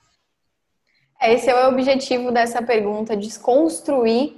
[1.22, 4.36] Esse é o objetivo dessa pergunta, desconstruir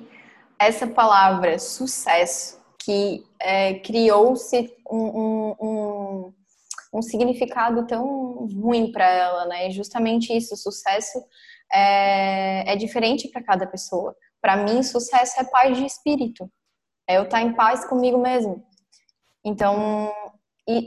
[0.58, 6.32] essa palavra sucesso, que é, criou-se um, um, um,
[6.94, 9.68] um, significado tão ruim para ela, né?
[9.68, 11.22] E justamente isso, sucesso
[11.72, 14.16] é, é diferente para cada pessoa.
[14.40, 16.50] Para mim, sucesso é paz de espírito.
[17.08, 18.62] É eu estar em paz comigo mesmo.
[19.42, 20.12] Então,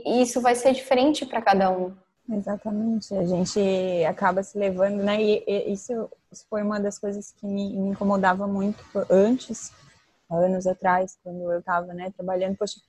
[0.06, 1.92] isso vai ser diferente para cada um.
[2.30, 3.12] Exatamente.
[3.12, 3.60] A gente
[4.08, 5.20] acaba se levando, né?
[5.20, 8.78] E, isso, isso foi uma das coisas que me, me incomodava muito
[9.10, 9.72] antes,
[10.30, 12.56] anos atrás, quando eu estava, né, trabalhando.
[12.56, 12.80] Poxa,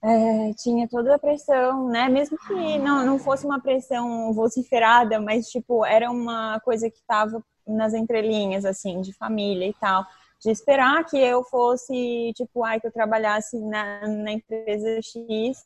[0.00, 2.08] é, tinha toda a pressão, né?
[2.08, 7.42] Mesmo que não, não fosse uma pressão vociferada, mas, tipo, era uma coisa que estava
[7.66, 10.06] nas entrelinhas, assim, de família e tal
[10.44, 15.64] de esperar que eu fosse, tipo, ai, que eu trabalhasse na, na empresa X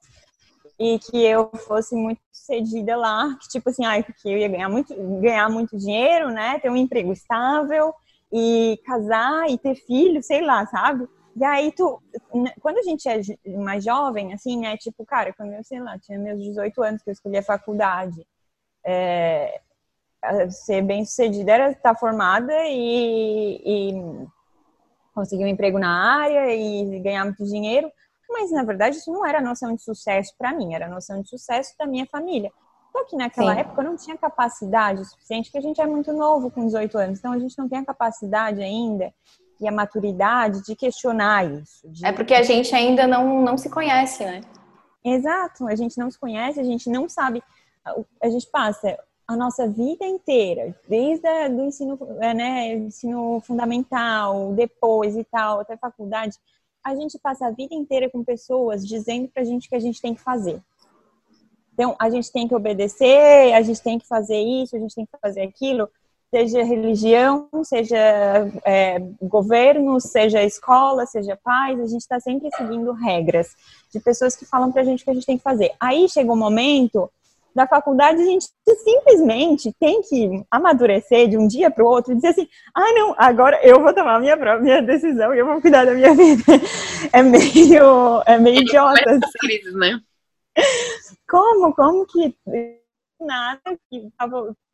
[0.79, 4.69] e que eu fosse muito sucedida lá, que tipo assim, ai, porque eu ia ganhar
[4.69, 7.93] muito, ganhar muito dinheiro, né, ter um emprego estável
[8.33, 11.09] e casar e ter filho, sei lá, sabe?
[11.37, 12.01] E aí tu,
[12.61, 13.21] quando a gente é
[13.59, 17.11] mais jovem, assim, né, tipo, cara, quando eu, sei lá, tinha meus 18 anos que
[17.11, 18.25] eu escolhi a faculdade,
[18.85, 19.61] é,
[20.51, 24.29] ser bem sucedida era estar formada e, e
[25.19, 27.91] conseguir um emprego na área e ganhar muito dinheiro,
[28.29, 31.75] mas na verdade isso não era noção de sucesso para mim, era noção de sucesso
[31.77, 32.53] da minha família.
[32.93, 33.61] Só que naquela Sim.
[33.61, 37.19] época eu não tinha capacidade suficiente, porque a gente é muito novo com 18 anos,
[37.19, 39.13] então a gente não tem a capacidade ainda
[39.61, 41.91] e a maturidade de questionar isso.
[41.91, 42.07] De...
[42.07, 44.41] É porque a gente ainda não, não se conhece, né?
[45.05, 47.43] Exato, a gente não se conhece, a gente não sabe.
[48.23, 48.97] A gente passa
[49.29, 55.77] a nossa vida inteira, desde o ensino, é, né, ensino fundamental, depois e tal, até
[55.77, 56.38] faculdade,
[56.83, 60.14] a gente passa a vida inteira com pessoas dizendo pra gente que a gente tem
[60.14, 60.62] que fazer.
[61.75, 65.05] Então, a gente tem que obedecer, a gente tem que fazer isso, a gente tem
[65.05, 65.91] que fazer aquilo,
[66.31, 67.99] seja religião, seja
[68.64, 73.55] é, governo, seja escola, seja pais, a gente está sempre seguindo regras
[73.93, 75.73] de pessoas que falam pra gente que a gente tem que fazer.
[75.79, 77.11] Aí chega um momento
[77.55, 78.47] da faculdade, a gente
[78.85, 83.15] simplesmente tem que amadurecer de um dia para o outro e dizer assim: ah, não,
[83.19, 86.45] agora eu vou tomar minha própria decisão e eu vou cuidar da minha vida.
[87.13, 89.19] É meio, é meio idiota.
[89.41, 90.01] Crises, né?
[91.29, 91.75] Como?
[91.75, 92.37] Como que
[93.21, 94.09] nada que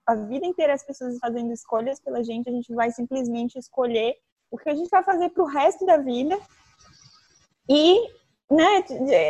[0.07, 4.15] a vida inteira as pessoas fazendo escolhas pela gente, a gente vai simplesmente escolher
[4.51, 6.39] o que a gente vai fazer para o resto da vida
[7.69, 7.99] e
[8.51, 8.85] né,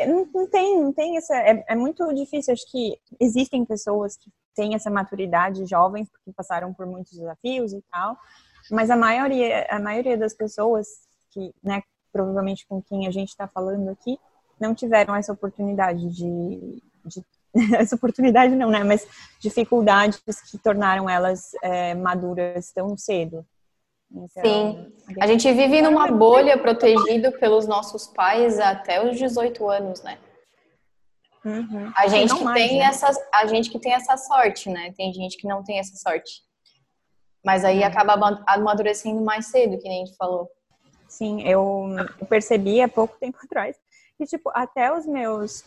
[0.06, 1.36] não, não, tem, não tem essa.
[1.36, 2.52] É, é, muito difícil.
[2.52, 7.82] Acho que existem pessoas que têm essa maturidade, jovens, que passaram por muitos desafios e
[7.90, 8.16] tal,
[8.70, 10.86] mas a maioria, a maioria das pessoas
[11.30, 14.18] que, né, provavelmente com quem a gente está falando aqui,
[14.60, 17.24] não tiveram essa oportunidade de, de
[17.76, 18.82] essa oportunidade não, né?
[18.84, 19.06] Mas
[19.40, 23.44] dificuldades que tornaram elas é, maduras tão cedo.
[24.14, 24.92] Então, Sim.
[25.20, 30.18] A gente vive numa bolha protegido pelos nossos pais até os 18 anos, né?
[31.44, 31.92] Uhum.
[31.96, 32.84] A gente que mais, tem né?
[32.84, 34.94] essa, a gente que tem essa sorte, né?
[34.96, 36.42] Tem gente que não tem essa sorte.
[37.44, 37.86] Mas aí uhum.
[37.86, 40.48] acaba amadurecendo mais cedo, que nem a gente falou.
[41.08, 41.88] Sim, eu
[42.28, 43.76] percebi há pouco tempo atrás
[44.16, 45.64] que, tipo, até os meus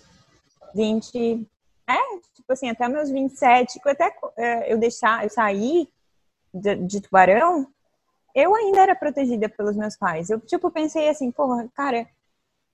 [0.73, 1.45] 20,
[1.87, 5.89] é, tipo assim, até meus 27, até é, eu deixar, eu sair
[6.53, 7.67] de, de tubarão,
[8.37, 10.29] eu ainda era protegida pelos meus pais.
[10.29, 12.07] Eu, tipo, pensei assim, porra, cara,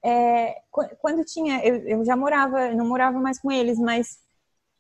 [0.04, 0.58] é,
[1.00, 4.20] quando tinha, eu, eu já morava, não morava mais com eles, mas,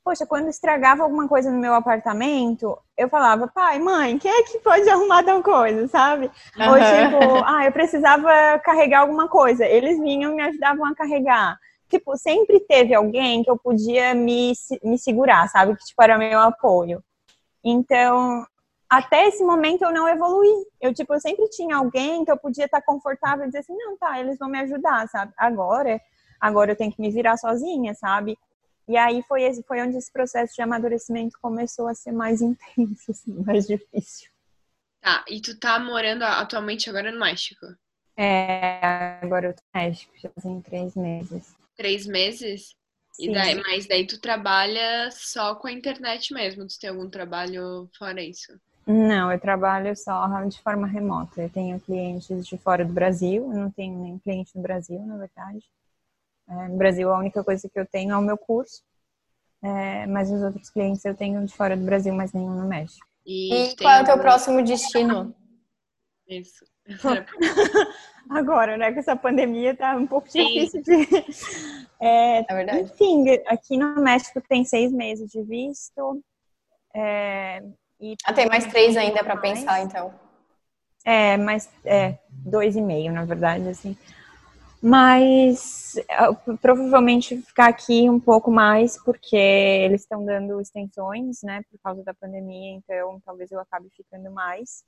[0.04, 4.60] poxa, quando estragava alguma coisa no meu apartamento, eu falava, pai, mãe, quem é que
[4.60, 6.30] pode arrumar tal coisa, sabe?
[6.58, 6.72] Uhum.
[6.72, 11.58] Ou tipo, ah, eu precisava carregar alguma coisa, eles vinham e me ajudavam a carregar.
[11.88, 14.52] Tipo, sempre teve alguém que eu podia me,
[14.84, 15.78] me segurar, sabe?
[15.78, 17.02] Que, tipo, era meu apoio.
[17.63, 18.46] Então,
[18.89, 20.65] até esse momento eu não evoluí.
[20.80, 23.98] Eu, tipo, eu sempre tinha alguém que eu podia estar confortável e dizer assim, não,
[23.98, 25.34] tá, eles vão me ajudar, sabe?
[25.38, 26.00] Agora,
[26.39, 28.38] agora eu tenho que me virar sozinha, sabe?
[28.88, 33.12] E aí foi, esse, foi onde esse processo de amadurecimento começou a ser mais intenso,
[33.12, 34.30] assim, mais difícil.
[35.02, 37.65] Tá, e tu tá morando atualmente agora no México?
[38.15, 41.56] É, agora eu tô no México, já tem três meses.
[41.76, 42.76] Três meses?
[43.19, 46.65] E daí, mas daí tu trabalha só com a internet mesmo?
[46.67, 48.60] Tu tem algum trabalho fora isso?
[48.86, 51.41] Não, eu trabalho só de forma remota.
[51.41, 55.17] Eu tenho clientes de fora do Brasil, eu não tenho nem cliente no Brasil, na
[55.17, 55.63] verdade.
[56.50, 58.84] É, no Brasil, a única coisa que eu tenho é o meu curso,
[59.62, 63.08] é, mas os outros clientes eu tenho de fora do Brasil, mas nenhum no México.
[63.26, 65.34] E, e qual é o teu próximo destino?
[66.28, 66.65] Isso.
[68.30, 68.91] Agora, né?
[68.91, 70.46] Com essa pandemia tá um pouco Sim.
[70.46, 70.93] difícil de.
[72.06, 72.82] É, é verdade.
[72.82, 76.22] Enfim, aqui no México tem seis meses de visto.
[76.93, 77.63] É,
[78.04, 80.13] e ah, tem mais três ainda para pensar, então.
[81.06, 83.98] É, mais é, dois e meio, na verdade, assim.
[84.82, 85.96] Mas
[86.62, 92.13] provavelmente ficar aqui um pouco mais, porque eles estão dando extensões, né, por causa da
[92.13, 94.84] pandemia, então talvez eu acabe ficando mais.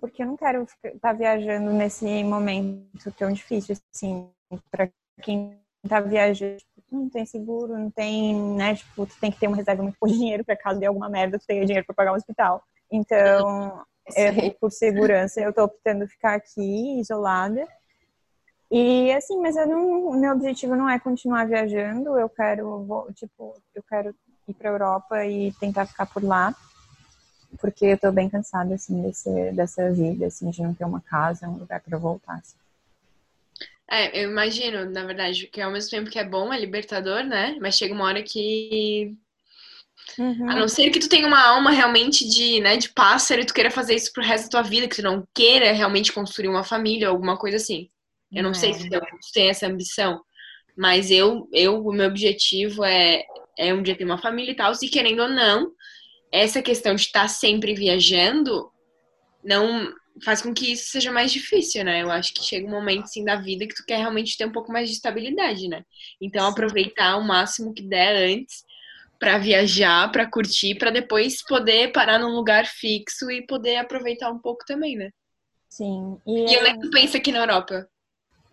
[0.00, 4.30] Porque eu não quero estar tá viajando nesse momento tão difícil, assim,
[4.70, 4.88] para
[5.20, 8.74] quem está viajando não tem seguro, não tem, né?
[8.74, 11.38] Tipo, tu tem que ter uma reserva muito de dinheiro para caso de alguma merda,
[11.38, 12.62] tu tenha dinheiro para pagar um hospital.
[12.90, 13.84] Então,
[14.16, 17.66] eu, por segurança, eu tô optando ficar aqui, isolada.
[18.70, 23.54] E assim, mas eu não, meu objetivo não é continuar viajando, eu quero, vou, tipo,
[23.74, 24.14] eu quero
[24.46, 26.54] ir para Europa e tentar ficar por lá,
[27.58, 31.48] porque eu tô bem cansada assim desse, dessa vida, assim, de não ter uma casa,
[31.48, 32.34] um lugar para voltar.
[32.34, 32.56] Assim.
[33.90, 37.56] É, eu imagino, na verdade, que ao mesmo tempo que é bom, é libertador, né?
[37.60, 39.14] Mas chega uma hora que.
[40.18, 40.50] Uhum.
[40.50, 43.54] A não ser que tu tenha uma alma realmente de, né, de pássaro e tu
[43.54, 46.64] queira fazer isso pro resto da tua vida, que tu não queira realmente construir uma
[46.64, 47.88] família ou alguma coisa assim.
[48.32, 48.54] Eu não é.
[48.54, 49.00] sei se tu
[49.32, 50.20] tem essa ambição,
[50.76, 53.22] mas eu, eu o meu objetivo é,
[53.56, 55.72] é um dia ter uma família e tal, e querendo ou não,
[56.32, 58.70] essa questão de estar sempre viajando
[59.42, 59.92] não
[60.24, 62.02] faz com que isso seja mais difícil, né?
[62.02, 64.52] Eu acho que chega um momento assim da vida que tu quer realmente ter um
[64.52, 65.82] pouco mais de estabilidade, né?
[66.20, 68.62] Então aproveitar o máximo que der antes
[69.18, 74.38] para viajar, para curtir, para depois poder parar num lugar fixo e poder aproveitar um
[74.38, 75.10] pouco também, né?
[75.68, 76.18] Sim.
[76.26, 77.88] E, e onde é que tu pensa aqui na Europa?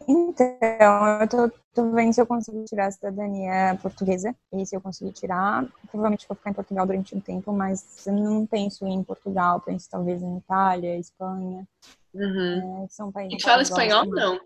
[0.08, 4.36] Então, eu tô, tô, vendo se eu consigo tirar a cidadania portuguesa.
[4.54, 8.14] E se eu conseguir tirar, provavelmente vou ficar em Portugal durante um tempo, mas eu
[8.14, 11.66] não penso em Portugal, penso talvez em Itália, Espanha.
[12.14, 12.84] Uhum.
[12.84, 13.40] É, são países.
[13.40, 14.40] E fala espanhol, não?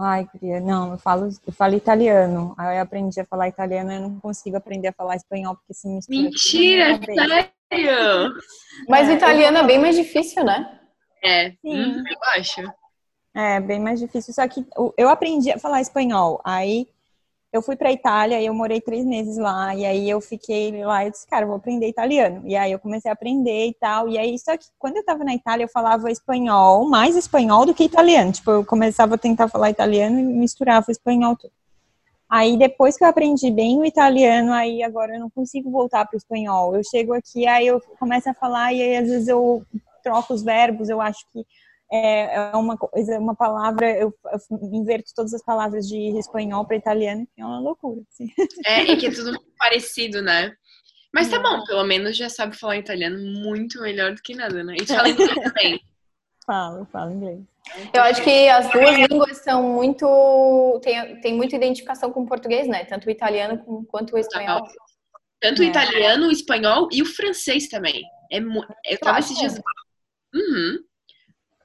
[0.00, 0.60] Ai, queria.
[0.60, 2.54] Não, eu falo, eu falo italiano.
[2.56, 5.74] Aí eu aprendi a falar italiano e eu não consigo aprender a falar espanhol porque
[5.74, 7.48] se me Mentira, sério?
[8.88, 10.80] Mas o italiano é bem mais difícil, né?
[11.22, 11.98] É, Sim.
[11.98, 12.62] Hum, eu acho.
[13.38, 14.34] É, bem mais difícil.
[14.34, 16.40] Só que eu aprendi a falar espanhol.
[16.42, 16.88] Aí
[17.52, 19.72] eu fui para Itália e eu morei três meses lá.
[19.76, 22.42] E aí eu fiquei lá e disse, cara, vou aprender italiano.
[22.44, 24.08] E aí eu comecei a aprender e tal.
[24.08, 27.72] E aí, só que quando eu tava na Itália, eu falava espanhol, mais espanhol do
[27.72, 28.32] que italiano.
[28.32, 31.52] Tipo, eu começava a tentar falar italiano e misturava o espanhol tudo.
[32.28, 36.16] Aí depois que eu aprendi bem o italiano, aí agora eu não consigo voltar para
[36.16, 36.74] o espanhol.
[36.74, 39.62] Eu chego aqui, aí eu começo a falar e aí às vezes eu
[40.02, 41.46] troco os verbos, eu acho que
[41.90, 46.76] é, é uma coisa, uma palavra, eu, eu inverto todas as palavras de espanhol para
[46.76, 48.02] italiano, que é uma loucura.
[48.12, 48.30] Assim.
[48.66, 50.54] É, e que é tudo parecido, né?
[51.12, 54.74] Mas tá bom, pelo menos já sabe falar italiano muito melhor do que nada, né?
[54.78, 55.80] E tu fala inglês também.
[56.46, 57.40] Falo, falo inglês.
[57.92, 60.80] Eu acho que as duas línguas são muito.
[60.82, 62.86] tem, tem muita identificação com o português, né?
[62.86, 64.62] Tanto o italiano quanto o espanhol.
[65.38, 65.66] Tanto o é.
[65.66, 68.02] italiano, o espanhol e o francês também.
[68.32, 69.60] É, eu tava esses dias.
[70.34, 70.87] Uhum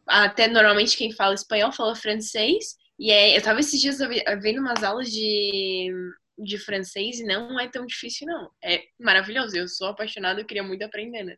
[0.08, 2.76] até normalmente quem fala espanhol fala francês.
[3.00, 3.98] E é, eu tava esses dias
[4.42, 5.92] vendo umas aulas de,
[6.38, 8.50] de francês e não é tão difícil, não.
[8.64, 9.56] É maravilhoso.
[9.56, 11.36] Eu sou apaixonada, eu queria muito aprender, né?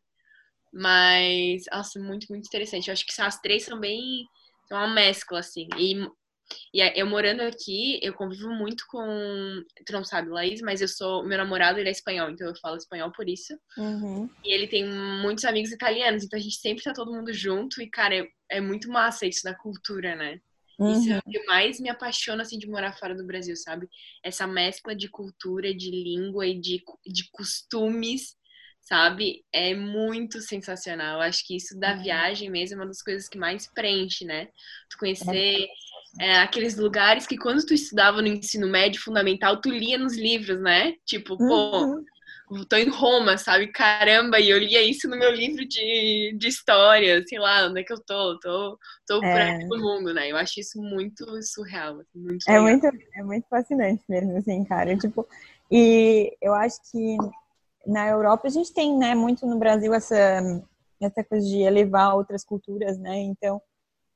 [0.73, 2.87] Mas, nossa, muito, muito interessante.
[2.87, 4.25] Eu acho que as três são bem.
[4.67, 5.67] São uma mescla, assim.
[5.77, 6.05] E
[6.73, 9.63] E eu morando aqui, eu convivo muito com.
[9.85, 11.25] Tu não sabe, Laís, mas eu sou.
[11.25, 13.57] Meu namorado, ele é espanhol, então eu falo espanhol por isso.
[13.77, 14.29] Uhum.
[14.43, 17.81] E ele tem muitos amigos italianos, então a gente sempre tá todo mundo junto.
[17.81, 20.39] E, cara, é, é muito massa isso da cultura, né?
[20.77, 20.91] Uhum.
[20.91, 23.87] Isso é o que mais me apaixona, assim, de morar fora do Brasil, sabe?
[24.23, 28.35] Essa mescla de cultura, de língua e de, de costumes
[28.85, 29.43] sabe?
[29.51, 31.15] É muito sensacional.
[31.15, 32.03] Eu acho que isso da Uhum.
[32.03, 34.45] viagem mesmo é uma das coisas que mais preenche, né?
[34.89, 35.67] Tu conhecer é,
[36.19, 40.93] aqueles lugares que quando tu estudava no ensino médio fundamental, tu lia nos livros, né?
[41.05, 42.05] Tipo, pô, Uhum.
[42.69, 43.67] tô em Roma, sabe?
[43.71, 47.83] Caramba, e eu lia isso no meu livro de, de história, sei lá, onde é
[47.83, 48.39] que eu tô?
[48.39, 49.49] Tô, tô por É.
[49.49, 50.31] aí no mundo, né?
[50.31, 52.63] Eu acho isso muito surreal, assim, muito É legal.
[52.63, 54.95] muito, é muito fascinante mesmo, assim, cara.
[54.97, 55.27] Tipo,
[55.71, 57.17] e eu acho que
[57.85, 60.15] na Europa a gente tem, né, muito no Brasil essa,
[61.01, 63.17] essa coisa de elevar outras culturas, né?
[63.19, 63.61] Então,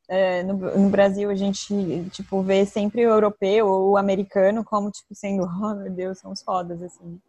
[0.09, 4.89] é, no, no Brasil a gente, tipo, vê sempre o europeu ou o americano como,
[4.89, 7.19] tipo, sendo, oh, meu Deus, são os fodas, assim.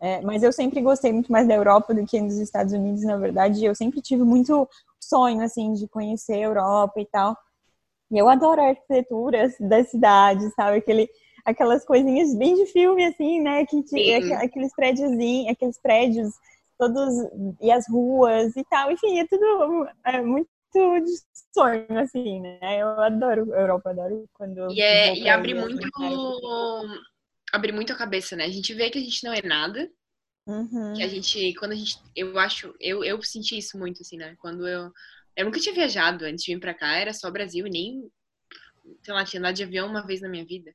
[0.00, 3.16] É, mas eu sempre gostei muito mais da Europa do que dos Estados Unidos, na
[3.18, 3.62] verdade.
[3.64, 4.66] Eu sempre tive muito
[4.98, 7.36] sonho, assim, de conhecer a Europa e tal.
[8.10, 10.78] E eu adoro a arquitetura das cidades, sabe?
[10.78, 11.08] Aquele,
[11.44, 13.66] aquelas coisinhas bem de filme, assim, né?
[13.66, 15.10] Que te- aqueles prédios,
[15.48, 16.32] aqueles prédios
[16.78, 17.12] todos
[17.60, 18.90] e as ruas e tal.
[18.90, 21.12] Enfim, é tudo é, muito de
[21.54, 22.80] sonho, assim, né?
[22.82, 25.86] Eu adoro a Europa, adoro quando E, é, e abre assim, muito.
[25.98, 26.20] cara.
[27.52, 28.44] Abre muito a cabeça, né?
[28.44, 29.88] A gente vê que a gente não é nada,
[30.46, 30.94] Uhum.
[30.94, 34.34] que a gente, quando a gente, eu acho, eu, eu senti isso muito, assim, né?
[34.38, 34.90] Quando eu,
[35.36, 38.10] eu nunca tinha viajado antes de vir pra cá, era só Brasil e nem,
[39.04, 40.74] sei lá, tinha andado de avião uma vez na minha vida.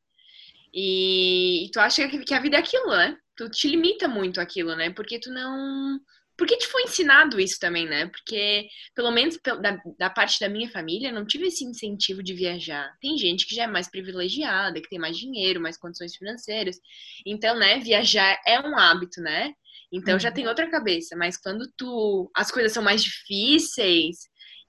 [0.74, 3.18] E, e tu acha que, que a vida é aquilo, né?
[3.38, 4.92] Tu te limita muito aquilo, né?
[4.92, 6.00] Porque tu não,
[6.38, 8.08] porque te foi ensinado isso também, né?
[8.08, 12.92] Porque, pelo menos da, da parte da minha família, não tive esse incentivo de viajar.
[13.02, 16.78] Tem gente que já é mais privilegiada, que tem mais dinheiro, mais condições financeiras.
[17.26, 19.54] Então, né, viajar é um hábito, né?
[19.92, 21.16] Então já tem outra cabeça.
[21.16, 24.18] Mas quando tu as coisas são mais difíceis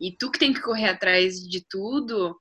[0.01, 2.37] e tu que tem que correr atrás de tudo,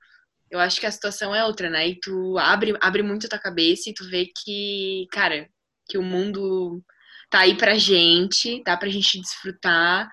[0.52, 1.88] eu acho que a situação é outra, né?
[1.88, 5.50] E tu abre, abre muito a tua cabeça e tu vê que, cara,
[5.90, 6.84] que o mundo
[7.30, 10.10] tá aí pra gente, tá pra gente desfrutar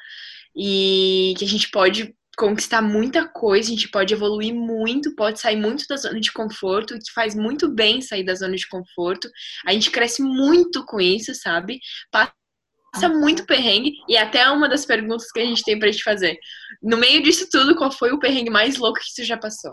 [0.57, 5.57] e que a gente pode conquistar muita coisa, a gente pode evoluir muito, pode sair
[5.57, 9.29] muito da zona de conforto, que faz muito bem sair da zona de conforto.
[9.67, 11.79] A gente cresce muito com isso, sabe?
[12.11, 16.39] Passa muito perrengue e até uma das perguntas que a gente tem pra te fazer.
[16.83, 19.73] No meio disso tudo, qual foi o perrengue mais louco que você já passou?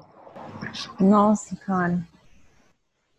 [1.00, 2.06] Nossa, cara.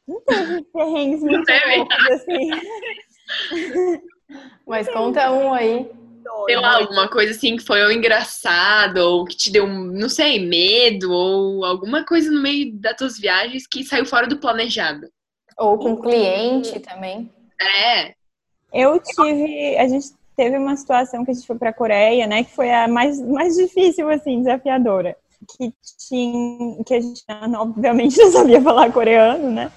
[0.07, 2.51] Não teve perrengues muito loucos, assim.
[4.67, 5.91] Mas conta um aí.
[6.47, 10.39] Sei lá, alguma coisa assim que foi ou engraçado, ou que te deu, não sei,
[10.47, 15.09] medo, ou alguma coisa no meio das tuas viagens que saiu fora do planejado.
[15.59, 17.31] Ou com cliente também.
[17.61, 18.15] É,
[18.73, 22.45] Eu tive, a gente teve uma situação que a gente foi para a Coreia, né,
[22.45, 25.17] que foi a mais, mais difícil, assim, desafiadora.
[25.49, 27.25] Que tinha, que a gente,
[27.59, 29.73] obviamente, não sabia falar coreano, né?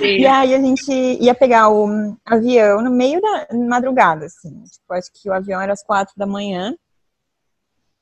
[0.00, 4.62] E aí a gente ia pegar o avião no meio da madrugada, assim.
[4.64, 6.74] Tipo, acho que o avião era às quatro da manhã.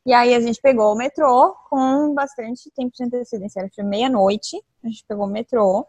[0.07, 3.61] E aí a gente pegou o metrô com bastante tempo de antecedência.
[3.61, 5.87] Era meia-noite, a gente pegou o metrô.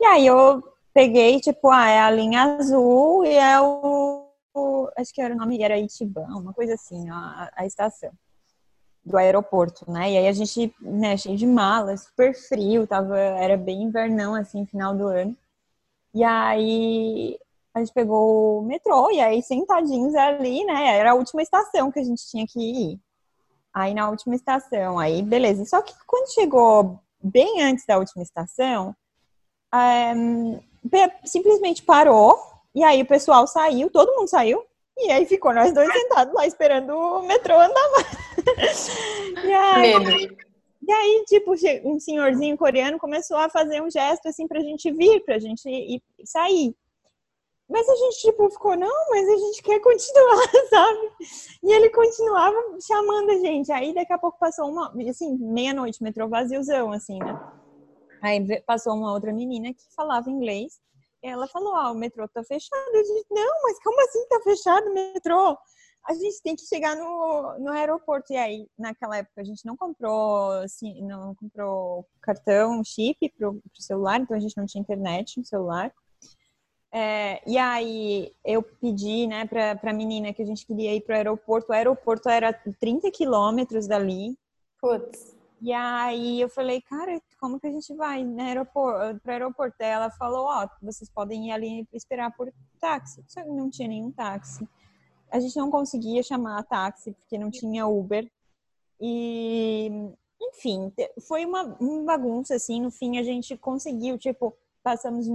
[0.00, 0.62] E aí eu
[0.94, 4.26] peguei, tipo, ah, é a linha azul e é o.
[4.54, 8.10] o- acho que era o nome, era Itiban, uma coisa assim, a, a estação
[9.08, 10.12] do aeroporto, né?
[10.12, 14.66] E aí a gente, né, cheio de malas, super frio, tava, era bem invernão, assim,
[14.66, 15.36] final do ano.
[16.14, 17.38] E aí
[17.74, 20.96] a gente pegou o metrô, e aí sentadinhos ali, né?
[20.98, 23.00] Era a última estação que a gente tinha que ir.
[23.72, 25.64] Aí na última estação, aí beleza.
[25.64, 28.94] Só que quando chegou bem antes da última estação,
[29.74, 30.58] ehm,
[30.90, 32.38] pe- simplesmente parou,
[32.74, 34.64] e aí o pessoal saiu, todo mundo saiu,
[34.96, 38.27] e aí ficou nós dois sentados lá esperando o metrô andar mais.
[39.44, 40.36] E aí, Medo.
[40.82, 45.24] e aí, tipo, um senhorzinho coreano começou a fazer um gesto assim pra gente vir,
[45.24, 46.74] pra gente ir sair.
[47.68, 51.10] Mas a gente, tipo, ficou, não, mas a gente quer continuar, sabe?
[51.62, 53.70] E ele continuava chamando a gente.
[53.70, 57.38] Aí daqui a pouco passou uma, assim, meia-noite, metrô vaziozão, assim, né?
[58.22, 60.80] Aí passou uma outra menina que falava inglês.
[61.22, 62.94] E ela falou, ah, o metrô tá fechado.
[62.94, 65.58] A gente, não, mas como assim tá fechado o metrô?
[66.08, 68.32] A gente tem que chegar no, no aeroporto.
[68.32, 73.82] E aí, naquela época, a gente não comprou, assim, não comprou cartão, chip pro, pro
[73.82, 75.92] celular, então a gente não tinha internet no celular.
[76.90, 81.14] É, e aí eu pedi, né, pra, pra menina que a gente queria ir pro
[81.14, 81.70] aeroporto.
[81.70, 84.34] O aeroporto era 30 quilômetros dali.
[84.80, 85.36] Putz.
[85.60, 89.76] E aí eu falei, cara, como que a gente vai no aeroporto, pro aeroporto?
[89.78, 92.50] Daí ela falou, ó, oh, vocês podem ir ali esperar por
[92.80, 93.22] táxi.
[93.26, 94.66] Só que não tinha nenhum táxi.
[95.30, 98.30] A gente não conseguia chamar táxi porque não tinha Uber.
[99.00, 100.10] E,
[100.40, 100.92] enfim,
[101.26, 102.80] foi uma, uma bagunça, assim.
[102.80, 105.26] No fim, a gente conseguiu, tipo, passamos,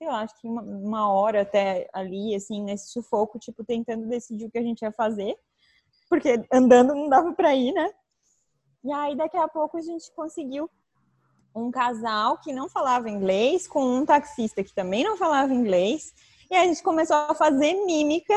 [0.00, 4.50] lá, acho que uma, uma hora até ali, assim, nesse sufoco, tipo, tentando decidir o
[4.50, 5.36] que a gente ia fazer.
[6.08, 7.92] Porque andando não dava pra ir, né?
[8.84, 10.68] E aí, daqui a pouco, a gente conseguiu
[11.54, 16.12] um casal que não falava inglês com um taxista que também não falava inglês.
[16.50, 18.34] E a gente começou a fazer mímica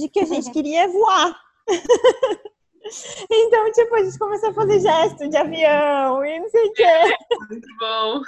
[0.00, 1.38] de que a gente queria voar.
[3.30, 7.16] então, tipo, a gente começou a fazer gesto de avião e não sei o quê.
[7.48, 8.22] Muito bom.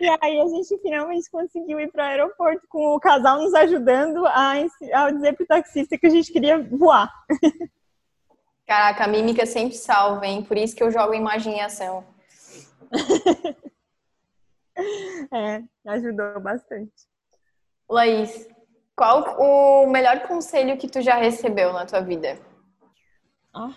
[0.00, 4.26] E aí a gente finalmente conseguiu ir para o aeroporto com o casal nos ajudando
[4.26, 4.52] a,
[4.92, 7.10] a dizer pro taxista que a gente queria voar.
[8.66, 10.42] Caraca, a mímica sempre salva, hein?
[10.42, 12.04] Por isso que eu jogo imagem em ação.
[15.32, 16.92] é, ajudou bastante.
[17.88, 18.48] Laís,
[18.96, 22.38] qual o melhor conselho que tu já recebeu na tua vida?
[23.52, 23.74] Ah.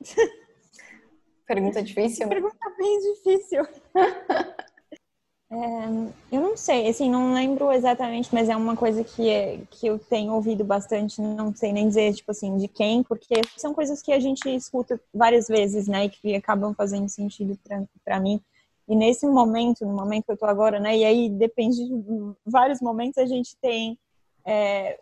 [1.46, 2.28] Pergunta difícil?
[2.28, 3.66] Pergunta bem difícil.
[5.50, 9.86] É, eu não sei, assim, não lembro exatamente, mas é uma coisa que, é, que
[9.86, 14.02] eu tenho ouvido bastante, não sei nem dizer, tipo assim, de quem, porque são coisas
[14.02, 17.56] que a gente escuta várias vezes, né, e que acabam fazendo sentido
[18.04, 18.40] para mim.
[18.88, 22.80] E nesse momento, no momento que eu tô agora, né, e aí depende de vários
[22.80, 23.96] momentos, a gente tem
[24.44, 24.98] é,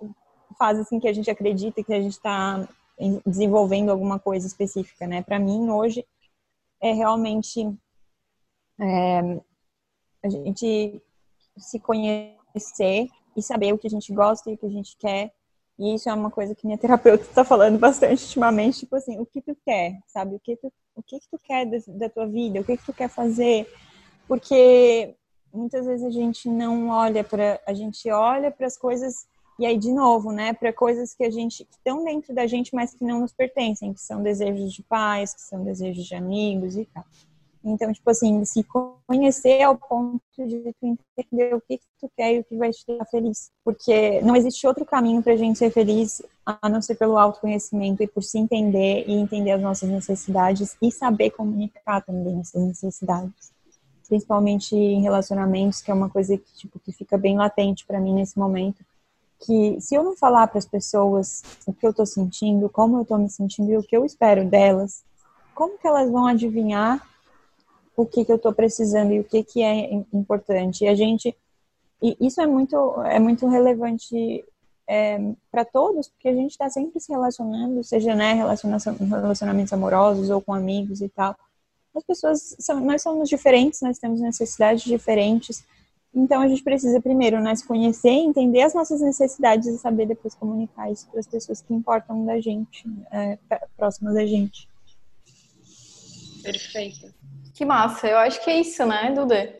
[0.58, 2.68] fases assim que a gente acredita que a gente está
[3.26, 5.22] desenvolvendo alguma coisa específica, né.
[5.22, 6.06] Para mim, hoje,
[6.80, 7.72] é realmente...
[8.80, 9.40] É,
[10.22, 11.02] a gente
[11.58, 15.32] se conhecer e saber o que a gente gosta e o que a gente quer.
[15.78, 19.26] E isso é uma coisa que minha terapeuta está falando bastante ultimamente, tipo assim, o
[19.26, 20.36] que tu quer, sabe?
[20.36, 22.60] O que tu, o que, que tu quer da, da tua vida?
[22.60, 23.66] O que, que tu quer fazer?
[24.28, 25.16] Porque
[25.52, 29.26] muitas vezes a gente não olha para a gente olha para as coisas
[29.58, 32.74] e aí de novo, né, para coisas que a gente que estão dentro da gente,
[32.74, 36.76] mas que não nos pertencem, que são desejos de pais, que são desejos de amigos
[36.76, 37.04] e tal.
[37.64, 38.64] Então, tipo assim, se
[39.06, 42.70] conhecer ao ponto de tu entender o que, que tu quer e o que vai
[42.70, 43.52] te deixar feliz.
[43.64, 48.08] Porque não existe outro caminho pra gente ser feliz a não ser pelo autoconhecimento e
[48.08, 53.52] por se entender e entender as nossas necessidades e saber comunicar também essas necessidades.
[54.08, 58.12] Principalmente em relacionamentos, que é uma coisa que, tipo, que fica bem latente para mim
[58.12, 58.84] nesse momento.
[59.44, 63.04] Que se eu não falar para as pessoas o que eu tô sentindo, como eu
[63.04, 65.02] tô me sentindo e o que eu espero delas,
[65.54, 67.06] como que elas vão adivinhar
[67.96, 70.84] o que, que eu estou precisando e o que, que é importante.
[70.84, 71.36] E a gente,
[72.00, 74.44] e isso é muito, é muito relevante
[74.86, 75.18] é,
[75.50, 80.54] para todos, porque a gente está sempre se relacionando, seja né, relacionamentos amorosos ou com
[80.54, 81.36] amigos e tal.
[81.94, 85.64] As pessoas, são, nós somos diferentes, nós temos necessidades diferentes.
[86.14, 90.34] Então a gente precisa primeiro né, se conhecer, entender as nossas necessidades e saber depois
[90.34, 93.38] comunicar isso para as pessoas que importam da gente, é,
[93.76, 94.68] próximas da gente.
[96.42, 97.12] Perfeito.
[97.54, 99.56] Que massa, eu acho que é isso, né, Duda?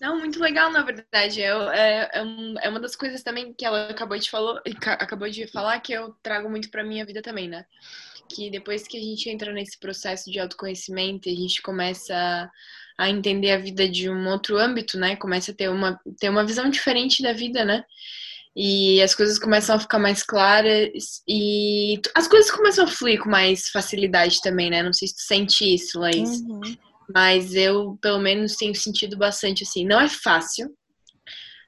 [0.00, 1.42] Não, muito legal, na verdade.
[1.42, 2.22] Eu, é, é,
[2.62, 6.14] é, uma das coisas também que ela acabou de, falou, acabou de falar que eu
[6.22, 7.66] trago muito pra minha vida também, né?
[8.26, 12.50] Que depois que a gente entra nesse processo de autoconhecimento e a gente começa
[13.00, 15.16] a entender a vida de um outro âmbito, né?
[15.16, 17.82] Começa a ter uma, ter uma visão diferente da vida, né?
[18.54, 20.90] E as coisas começam a ficar mais claras
[21.26, 24.82] e as coisas começam a fluir com mais facilidade também, né?
[24.82, 26.40] Não sei se tu sente isso, Laís.
[26.40, 26.60] Uhum.
[27.14, 29.86] Mas eu, pelo menos, tenho sentido bastante assim.
[29.86, 30.68] Não é fácil.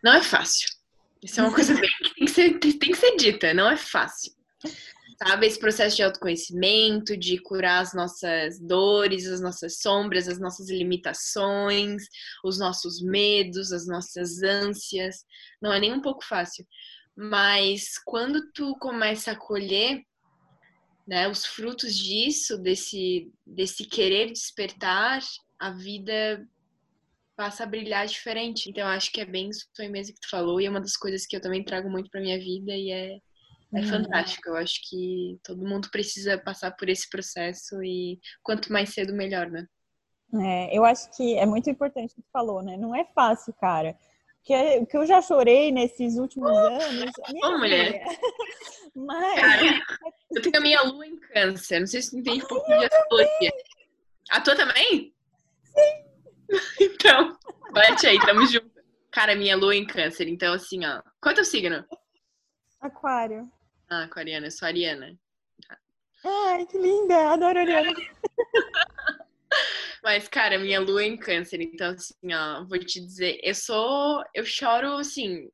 [0.05, 0.69] Não é fácil.
[1.23, 1.81] Isso é uma coisa que
[2.15, 3.55] tem que ser, tem que ser dita.
[3.55, 4.33] Não é fácil.
[5.23, 5.47] Sabe?
[5.47, 12.03] Esse processo de autoconhecimento, de curar as nossas dores, as nossas sombras, as nossas limitações,
[12.45, 15.25] os nossos medos, as nossas ânsias.
[15.61, 16.67] Não é nem um pouco fácil.
[17.17, 20.03] Mas quando tu começa a colher
[21.07, 25.21] né, os frutos disso, desse, desse querer despertar,
[25.57, 26.45] a vida
[27.37, 28.69] passa a brilhar diferente.
[28.69, 30.97] Então, acho que é bem isso foi mesmo que tu falou, e é uma das
[30.97, 33.19] coisas que eu também trago muito para minha vida, e é,
[33.75, 33.89] é uhum.
[33.89, 34.49] fantástico.
[34.49, 39.51] Eu acho que todo mundo precisa passar por esse processo, e quanto mais cedo, melhor,
[39.51, 39.67] né?
[40.35, 42.77] É, eu acho que é muito importante o que tu falou, né?
[42.77, 43.97] Não é fácil, cara
[44.45, 47.13] que, que eu já chorei nesses últimos uh, anos.
[47.43, 48.05] Ô, mulher.
[48.95, 49.41] Mas.
[49.41, 49.81] Cara,
[50.31, 51.81] eu tenho a minha lua em câncer.
[51.81, 53.53] Não sei se tu entende um pouquinho de astrologia.
[54.31, 55.15] A tua também?
[55.65, 56.05] Sim.
[56.81, 57.37] então,
[57.73, 58.71] bate aí, tamo junto.
[59.11, 60.29] Cara, minha lua em câncer.
[60.29, 61.03] Então, assim, ó.
[61.21, 61.85] Qual é teu signo?
[62.81, 63.51] Aquário.
[63.93, 64.47] Ah, aquariana.
[64.47, 65.15] Eu sou ariana.
[66.25, 67.31] Ai, que linda.
[67.31, 67.93] Adoro Ariana.
[70.03, 74.25] Mas, cara, minha lua é em câncer, então, assim, ó, vou te dizer, eu sou.
[74.35, 75.51] Eu choro, assim,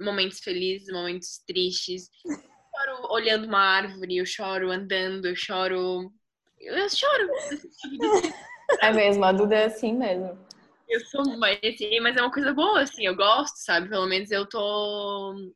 [0.00, 2.10] momentos felizes, momentos tristes.
[2.24, 6.12] Eu choro olhando uma árvore, eu choro andando, eu choro.
[6.58, 7.28] Eu choro.
[8.82, 10.36] É mesmo, a Duda é assim mesmo.
[10.88, 13.88] Eu sou, mas, assim, mas é uma coisa boa, assim, eu gosto, sabe?
[13.88, 15.52] Pelo menos eu tô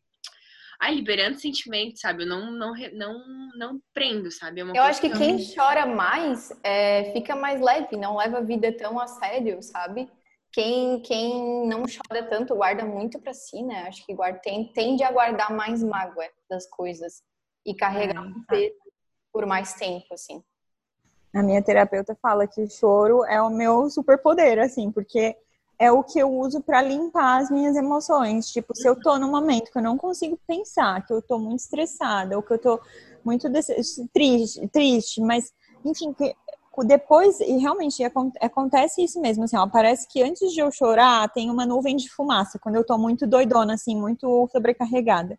[0.84, 2.24] ai, liberando sentimentos, sabe?
[2.24, 3.24] Eu não, não, não,
[3.56, 4.60] não prendo, sabe?
[4.60, 8.70] É eu acho que quem chora mais é, fica mais leve, não leva a vida
[8.76, 10.10] tão a sério, sabe?
[10.52, 13.84] Quem, quem não chora tanto guarda muito para si, né?
[13.88, 17.22] Acho que guarda, tem, tende a guardar mais mágoa das coisas
[17.64, 18.22] e carregar
[18.52, 18.70] é.
[19.32, 20.44] por mais tempo, assim.
[21.34, 25.34] A minha terapeuta fala que o choro é o meu superpoder, assim, porque
[25.78, 28.48] é o que eu uso para limpar as minhas emoções.
[28.50, 31.60] Tipo, se eu tô num momento que eu não consigo pensar, que eu tô muito
[31.60, 32.80] estressada, ou que eu tô
[33.24, 33.48] muito
[34.12, 35.52] triste, triste, mas,
[35.84, 36.34] enfim, que
[36.86, 38.02] depois, e realmente
[38.40, 42.10] acontece isso mesmo, assim, ó, parece que antes de eu chorar, tem uma nuvem de
[42.10, 45.38] fumaça, quando eu tô muito doidona, assim, muito sobrecarregada.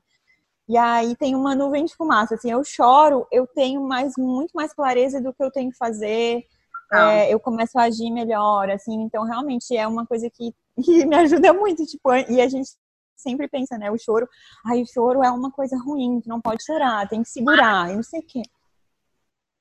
[0.68, 4.74] E aí tem uma nuvem de fumaça, assim, eu choro, eu tenho mais, muito mais
[4.74, 6.46] clareza do que eu tenho que fazer,
[6.92, 7.12] ah.
[7.12, 11.16] é, eu começo a agir melhor, assim, então realmente é uma coisa que, que me
[11.16, 12.70] ajuda muito, tipo, e a gente
[13.16, 14.28] sempre pensa, né, o choro,
[14.66, 18.04] ai, o choro é uma coisa ruim, não pode chorar, tem que segurar, e não
[18.04, 18.42] sei o quê.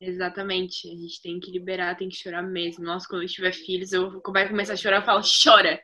[0.01, 2.85] Exatamente, a gente tem que liberar, tem que chorar mesmo.
[2.85, 5.81] Nossa, quando eu tiver filhos, eu vai começar a chorar, eu falo, chora,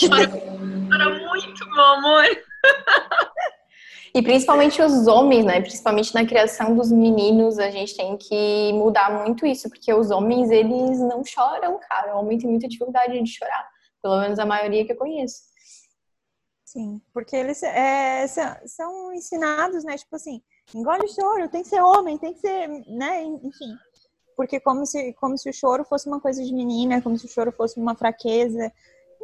[0.00, 0.26] chora,
[0.88, 2.24] chora muito, meu amor.
[4.14, 5.60] E principalmente os homens, né?
[5.60, 10.50] Principalmente na criação dos meninos, a gente tem que mudar muito isso, porque os homens,
[10.50, 12.14] eles não choram, cara.
[12.14, 13.66] O homem tem muita dificuldade de chorar.
[14.02, 15.40] Pelo menos a maioria que eu conheço.
[16.62, 19.96] Sim, porque eles é, são ensinados, né?
[19.96, 20.42] Tipo assim,
[20.74, 23.22] engole o choro, tem que ser homem, tem que ser, né?
[23.24, 23.76] Enfim.
[24.36, 27.28] Porque como se, como se o choro fosse uma coisa de menina, como se o
[27.28, 28.72] choro fosse uma fraqueza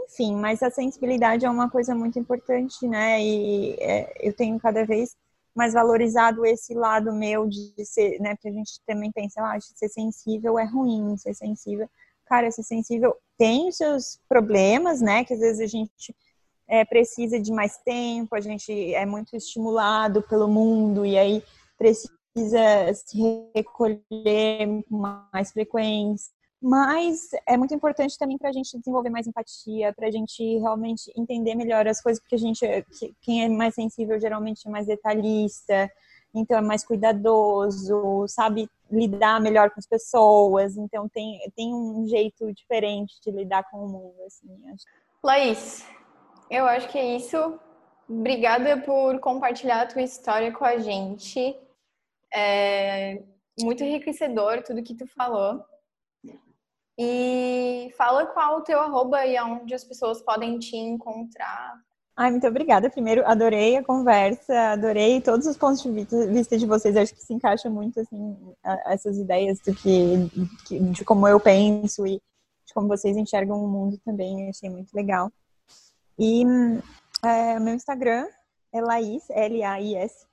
[0.08, 3.22] enfim, mas a sensibilidade é uma coisa muito importante, né?
[3.22, 5.14] E é, eu tenho cada vez
[5.54, 8.34] mais valorizado esse lado meu de ser, né?
[8.34, 11.88] Porque a gente também pensa, ah, ser sensível é ruim, ser sensível.
[12.26, 15.24] Cara, ser sensível tem os seus problemas, né?
[15.24, 16.14] Que às vezes a gente
[16.66, 21.42] é, precisa de mais tempo, a gente é muito estimulado pelo mundo e aí
[21.76, 23.18] precisa se
[23.54, 24.96] recolher com
[25.32, 26.32] mais frequência.
[26.60, 31.12] Mas é muito importante também para a gente desenvolver mais empatia, para a gente realmente
[31.16, 32.66] entender melhor as coisas, porque a gente,
[33.22, 35.90] quem é mais sensível geralmente é mais detalhista,
[36.34, 42.52] então é mais cuidadoso, sabe lidar melhor com as pessoas, então tem, tem um jeito
[42.52, 44.48] diferente de lidar com o mundo, assim.
[44.72, 44.84] Acho.
[45.22, 45.86] Laís,
[46.50, 47.58] eu acho que é isso.
[48.08, 51.56] Obrigada por compartilhar a tua história com a gente.
[52.32, 53.22] É
[53.60, 55.62] muito enriquecedor tudo que tu falou.
[56.98, 61.80] E fala qual o teu arroba e aonde as pessoas podem te encontrar.
[62.16, 62.90] Ai, muito obrigada.
[62.90, 65.88] Primeiro, adorei a conversa, adorei todos os pontos de
[66.26, 66.96] vista de vocês.
[66.96, 68.36] acho que se encaixa muito, assim,
[68.86, 70.28] essas ideias do que,
[70.92, 72.20] de como eu penso e
[72.66, 74.42] de como vocês enxergam o mundo também.
[74.42, 75.30] Eu achei muito legal.
[76.18, 76.42] E
[77.24, 78.26] é, meu Instagram
[78.72, 80.26] é Laís, L-A-I-S,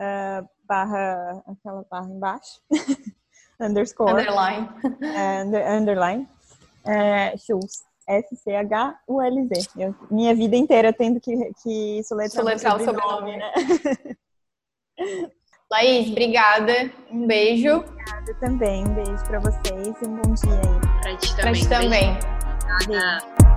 [0.00, 2.62] uh, barra, aquela barra embaixo.
[3.62, 4.12] underscore.
[4.12, 4.68] Underline.
[5.02, 6.28] É, underline.
[6.84, 7.84] É, Schultz.
[8.06, 9.94] S-C-H-U-L-Z.
[10.10, 13.52] Minha vida inteira tendo que, que soletrar, soletrar o sobrenome, né?
[15.70, 16.90] Laís, obrigada.
[17.10, 17.76] Um beijo.
[17.76, 18.84] Obrigada também.
[18.86, 21.00] Um beijo pra vocês e um bom dia aí.
[21.00, 21.42] Pra ti também.
[21.42, 22.18] Pra ti também.
[22.86, 23.51] Beijo.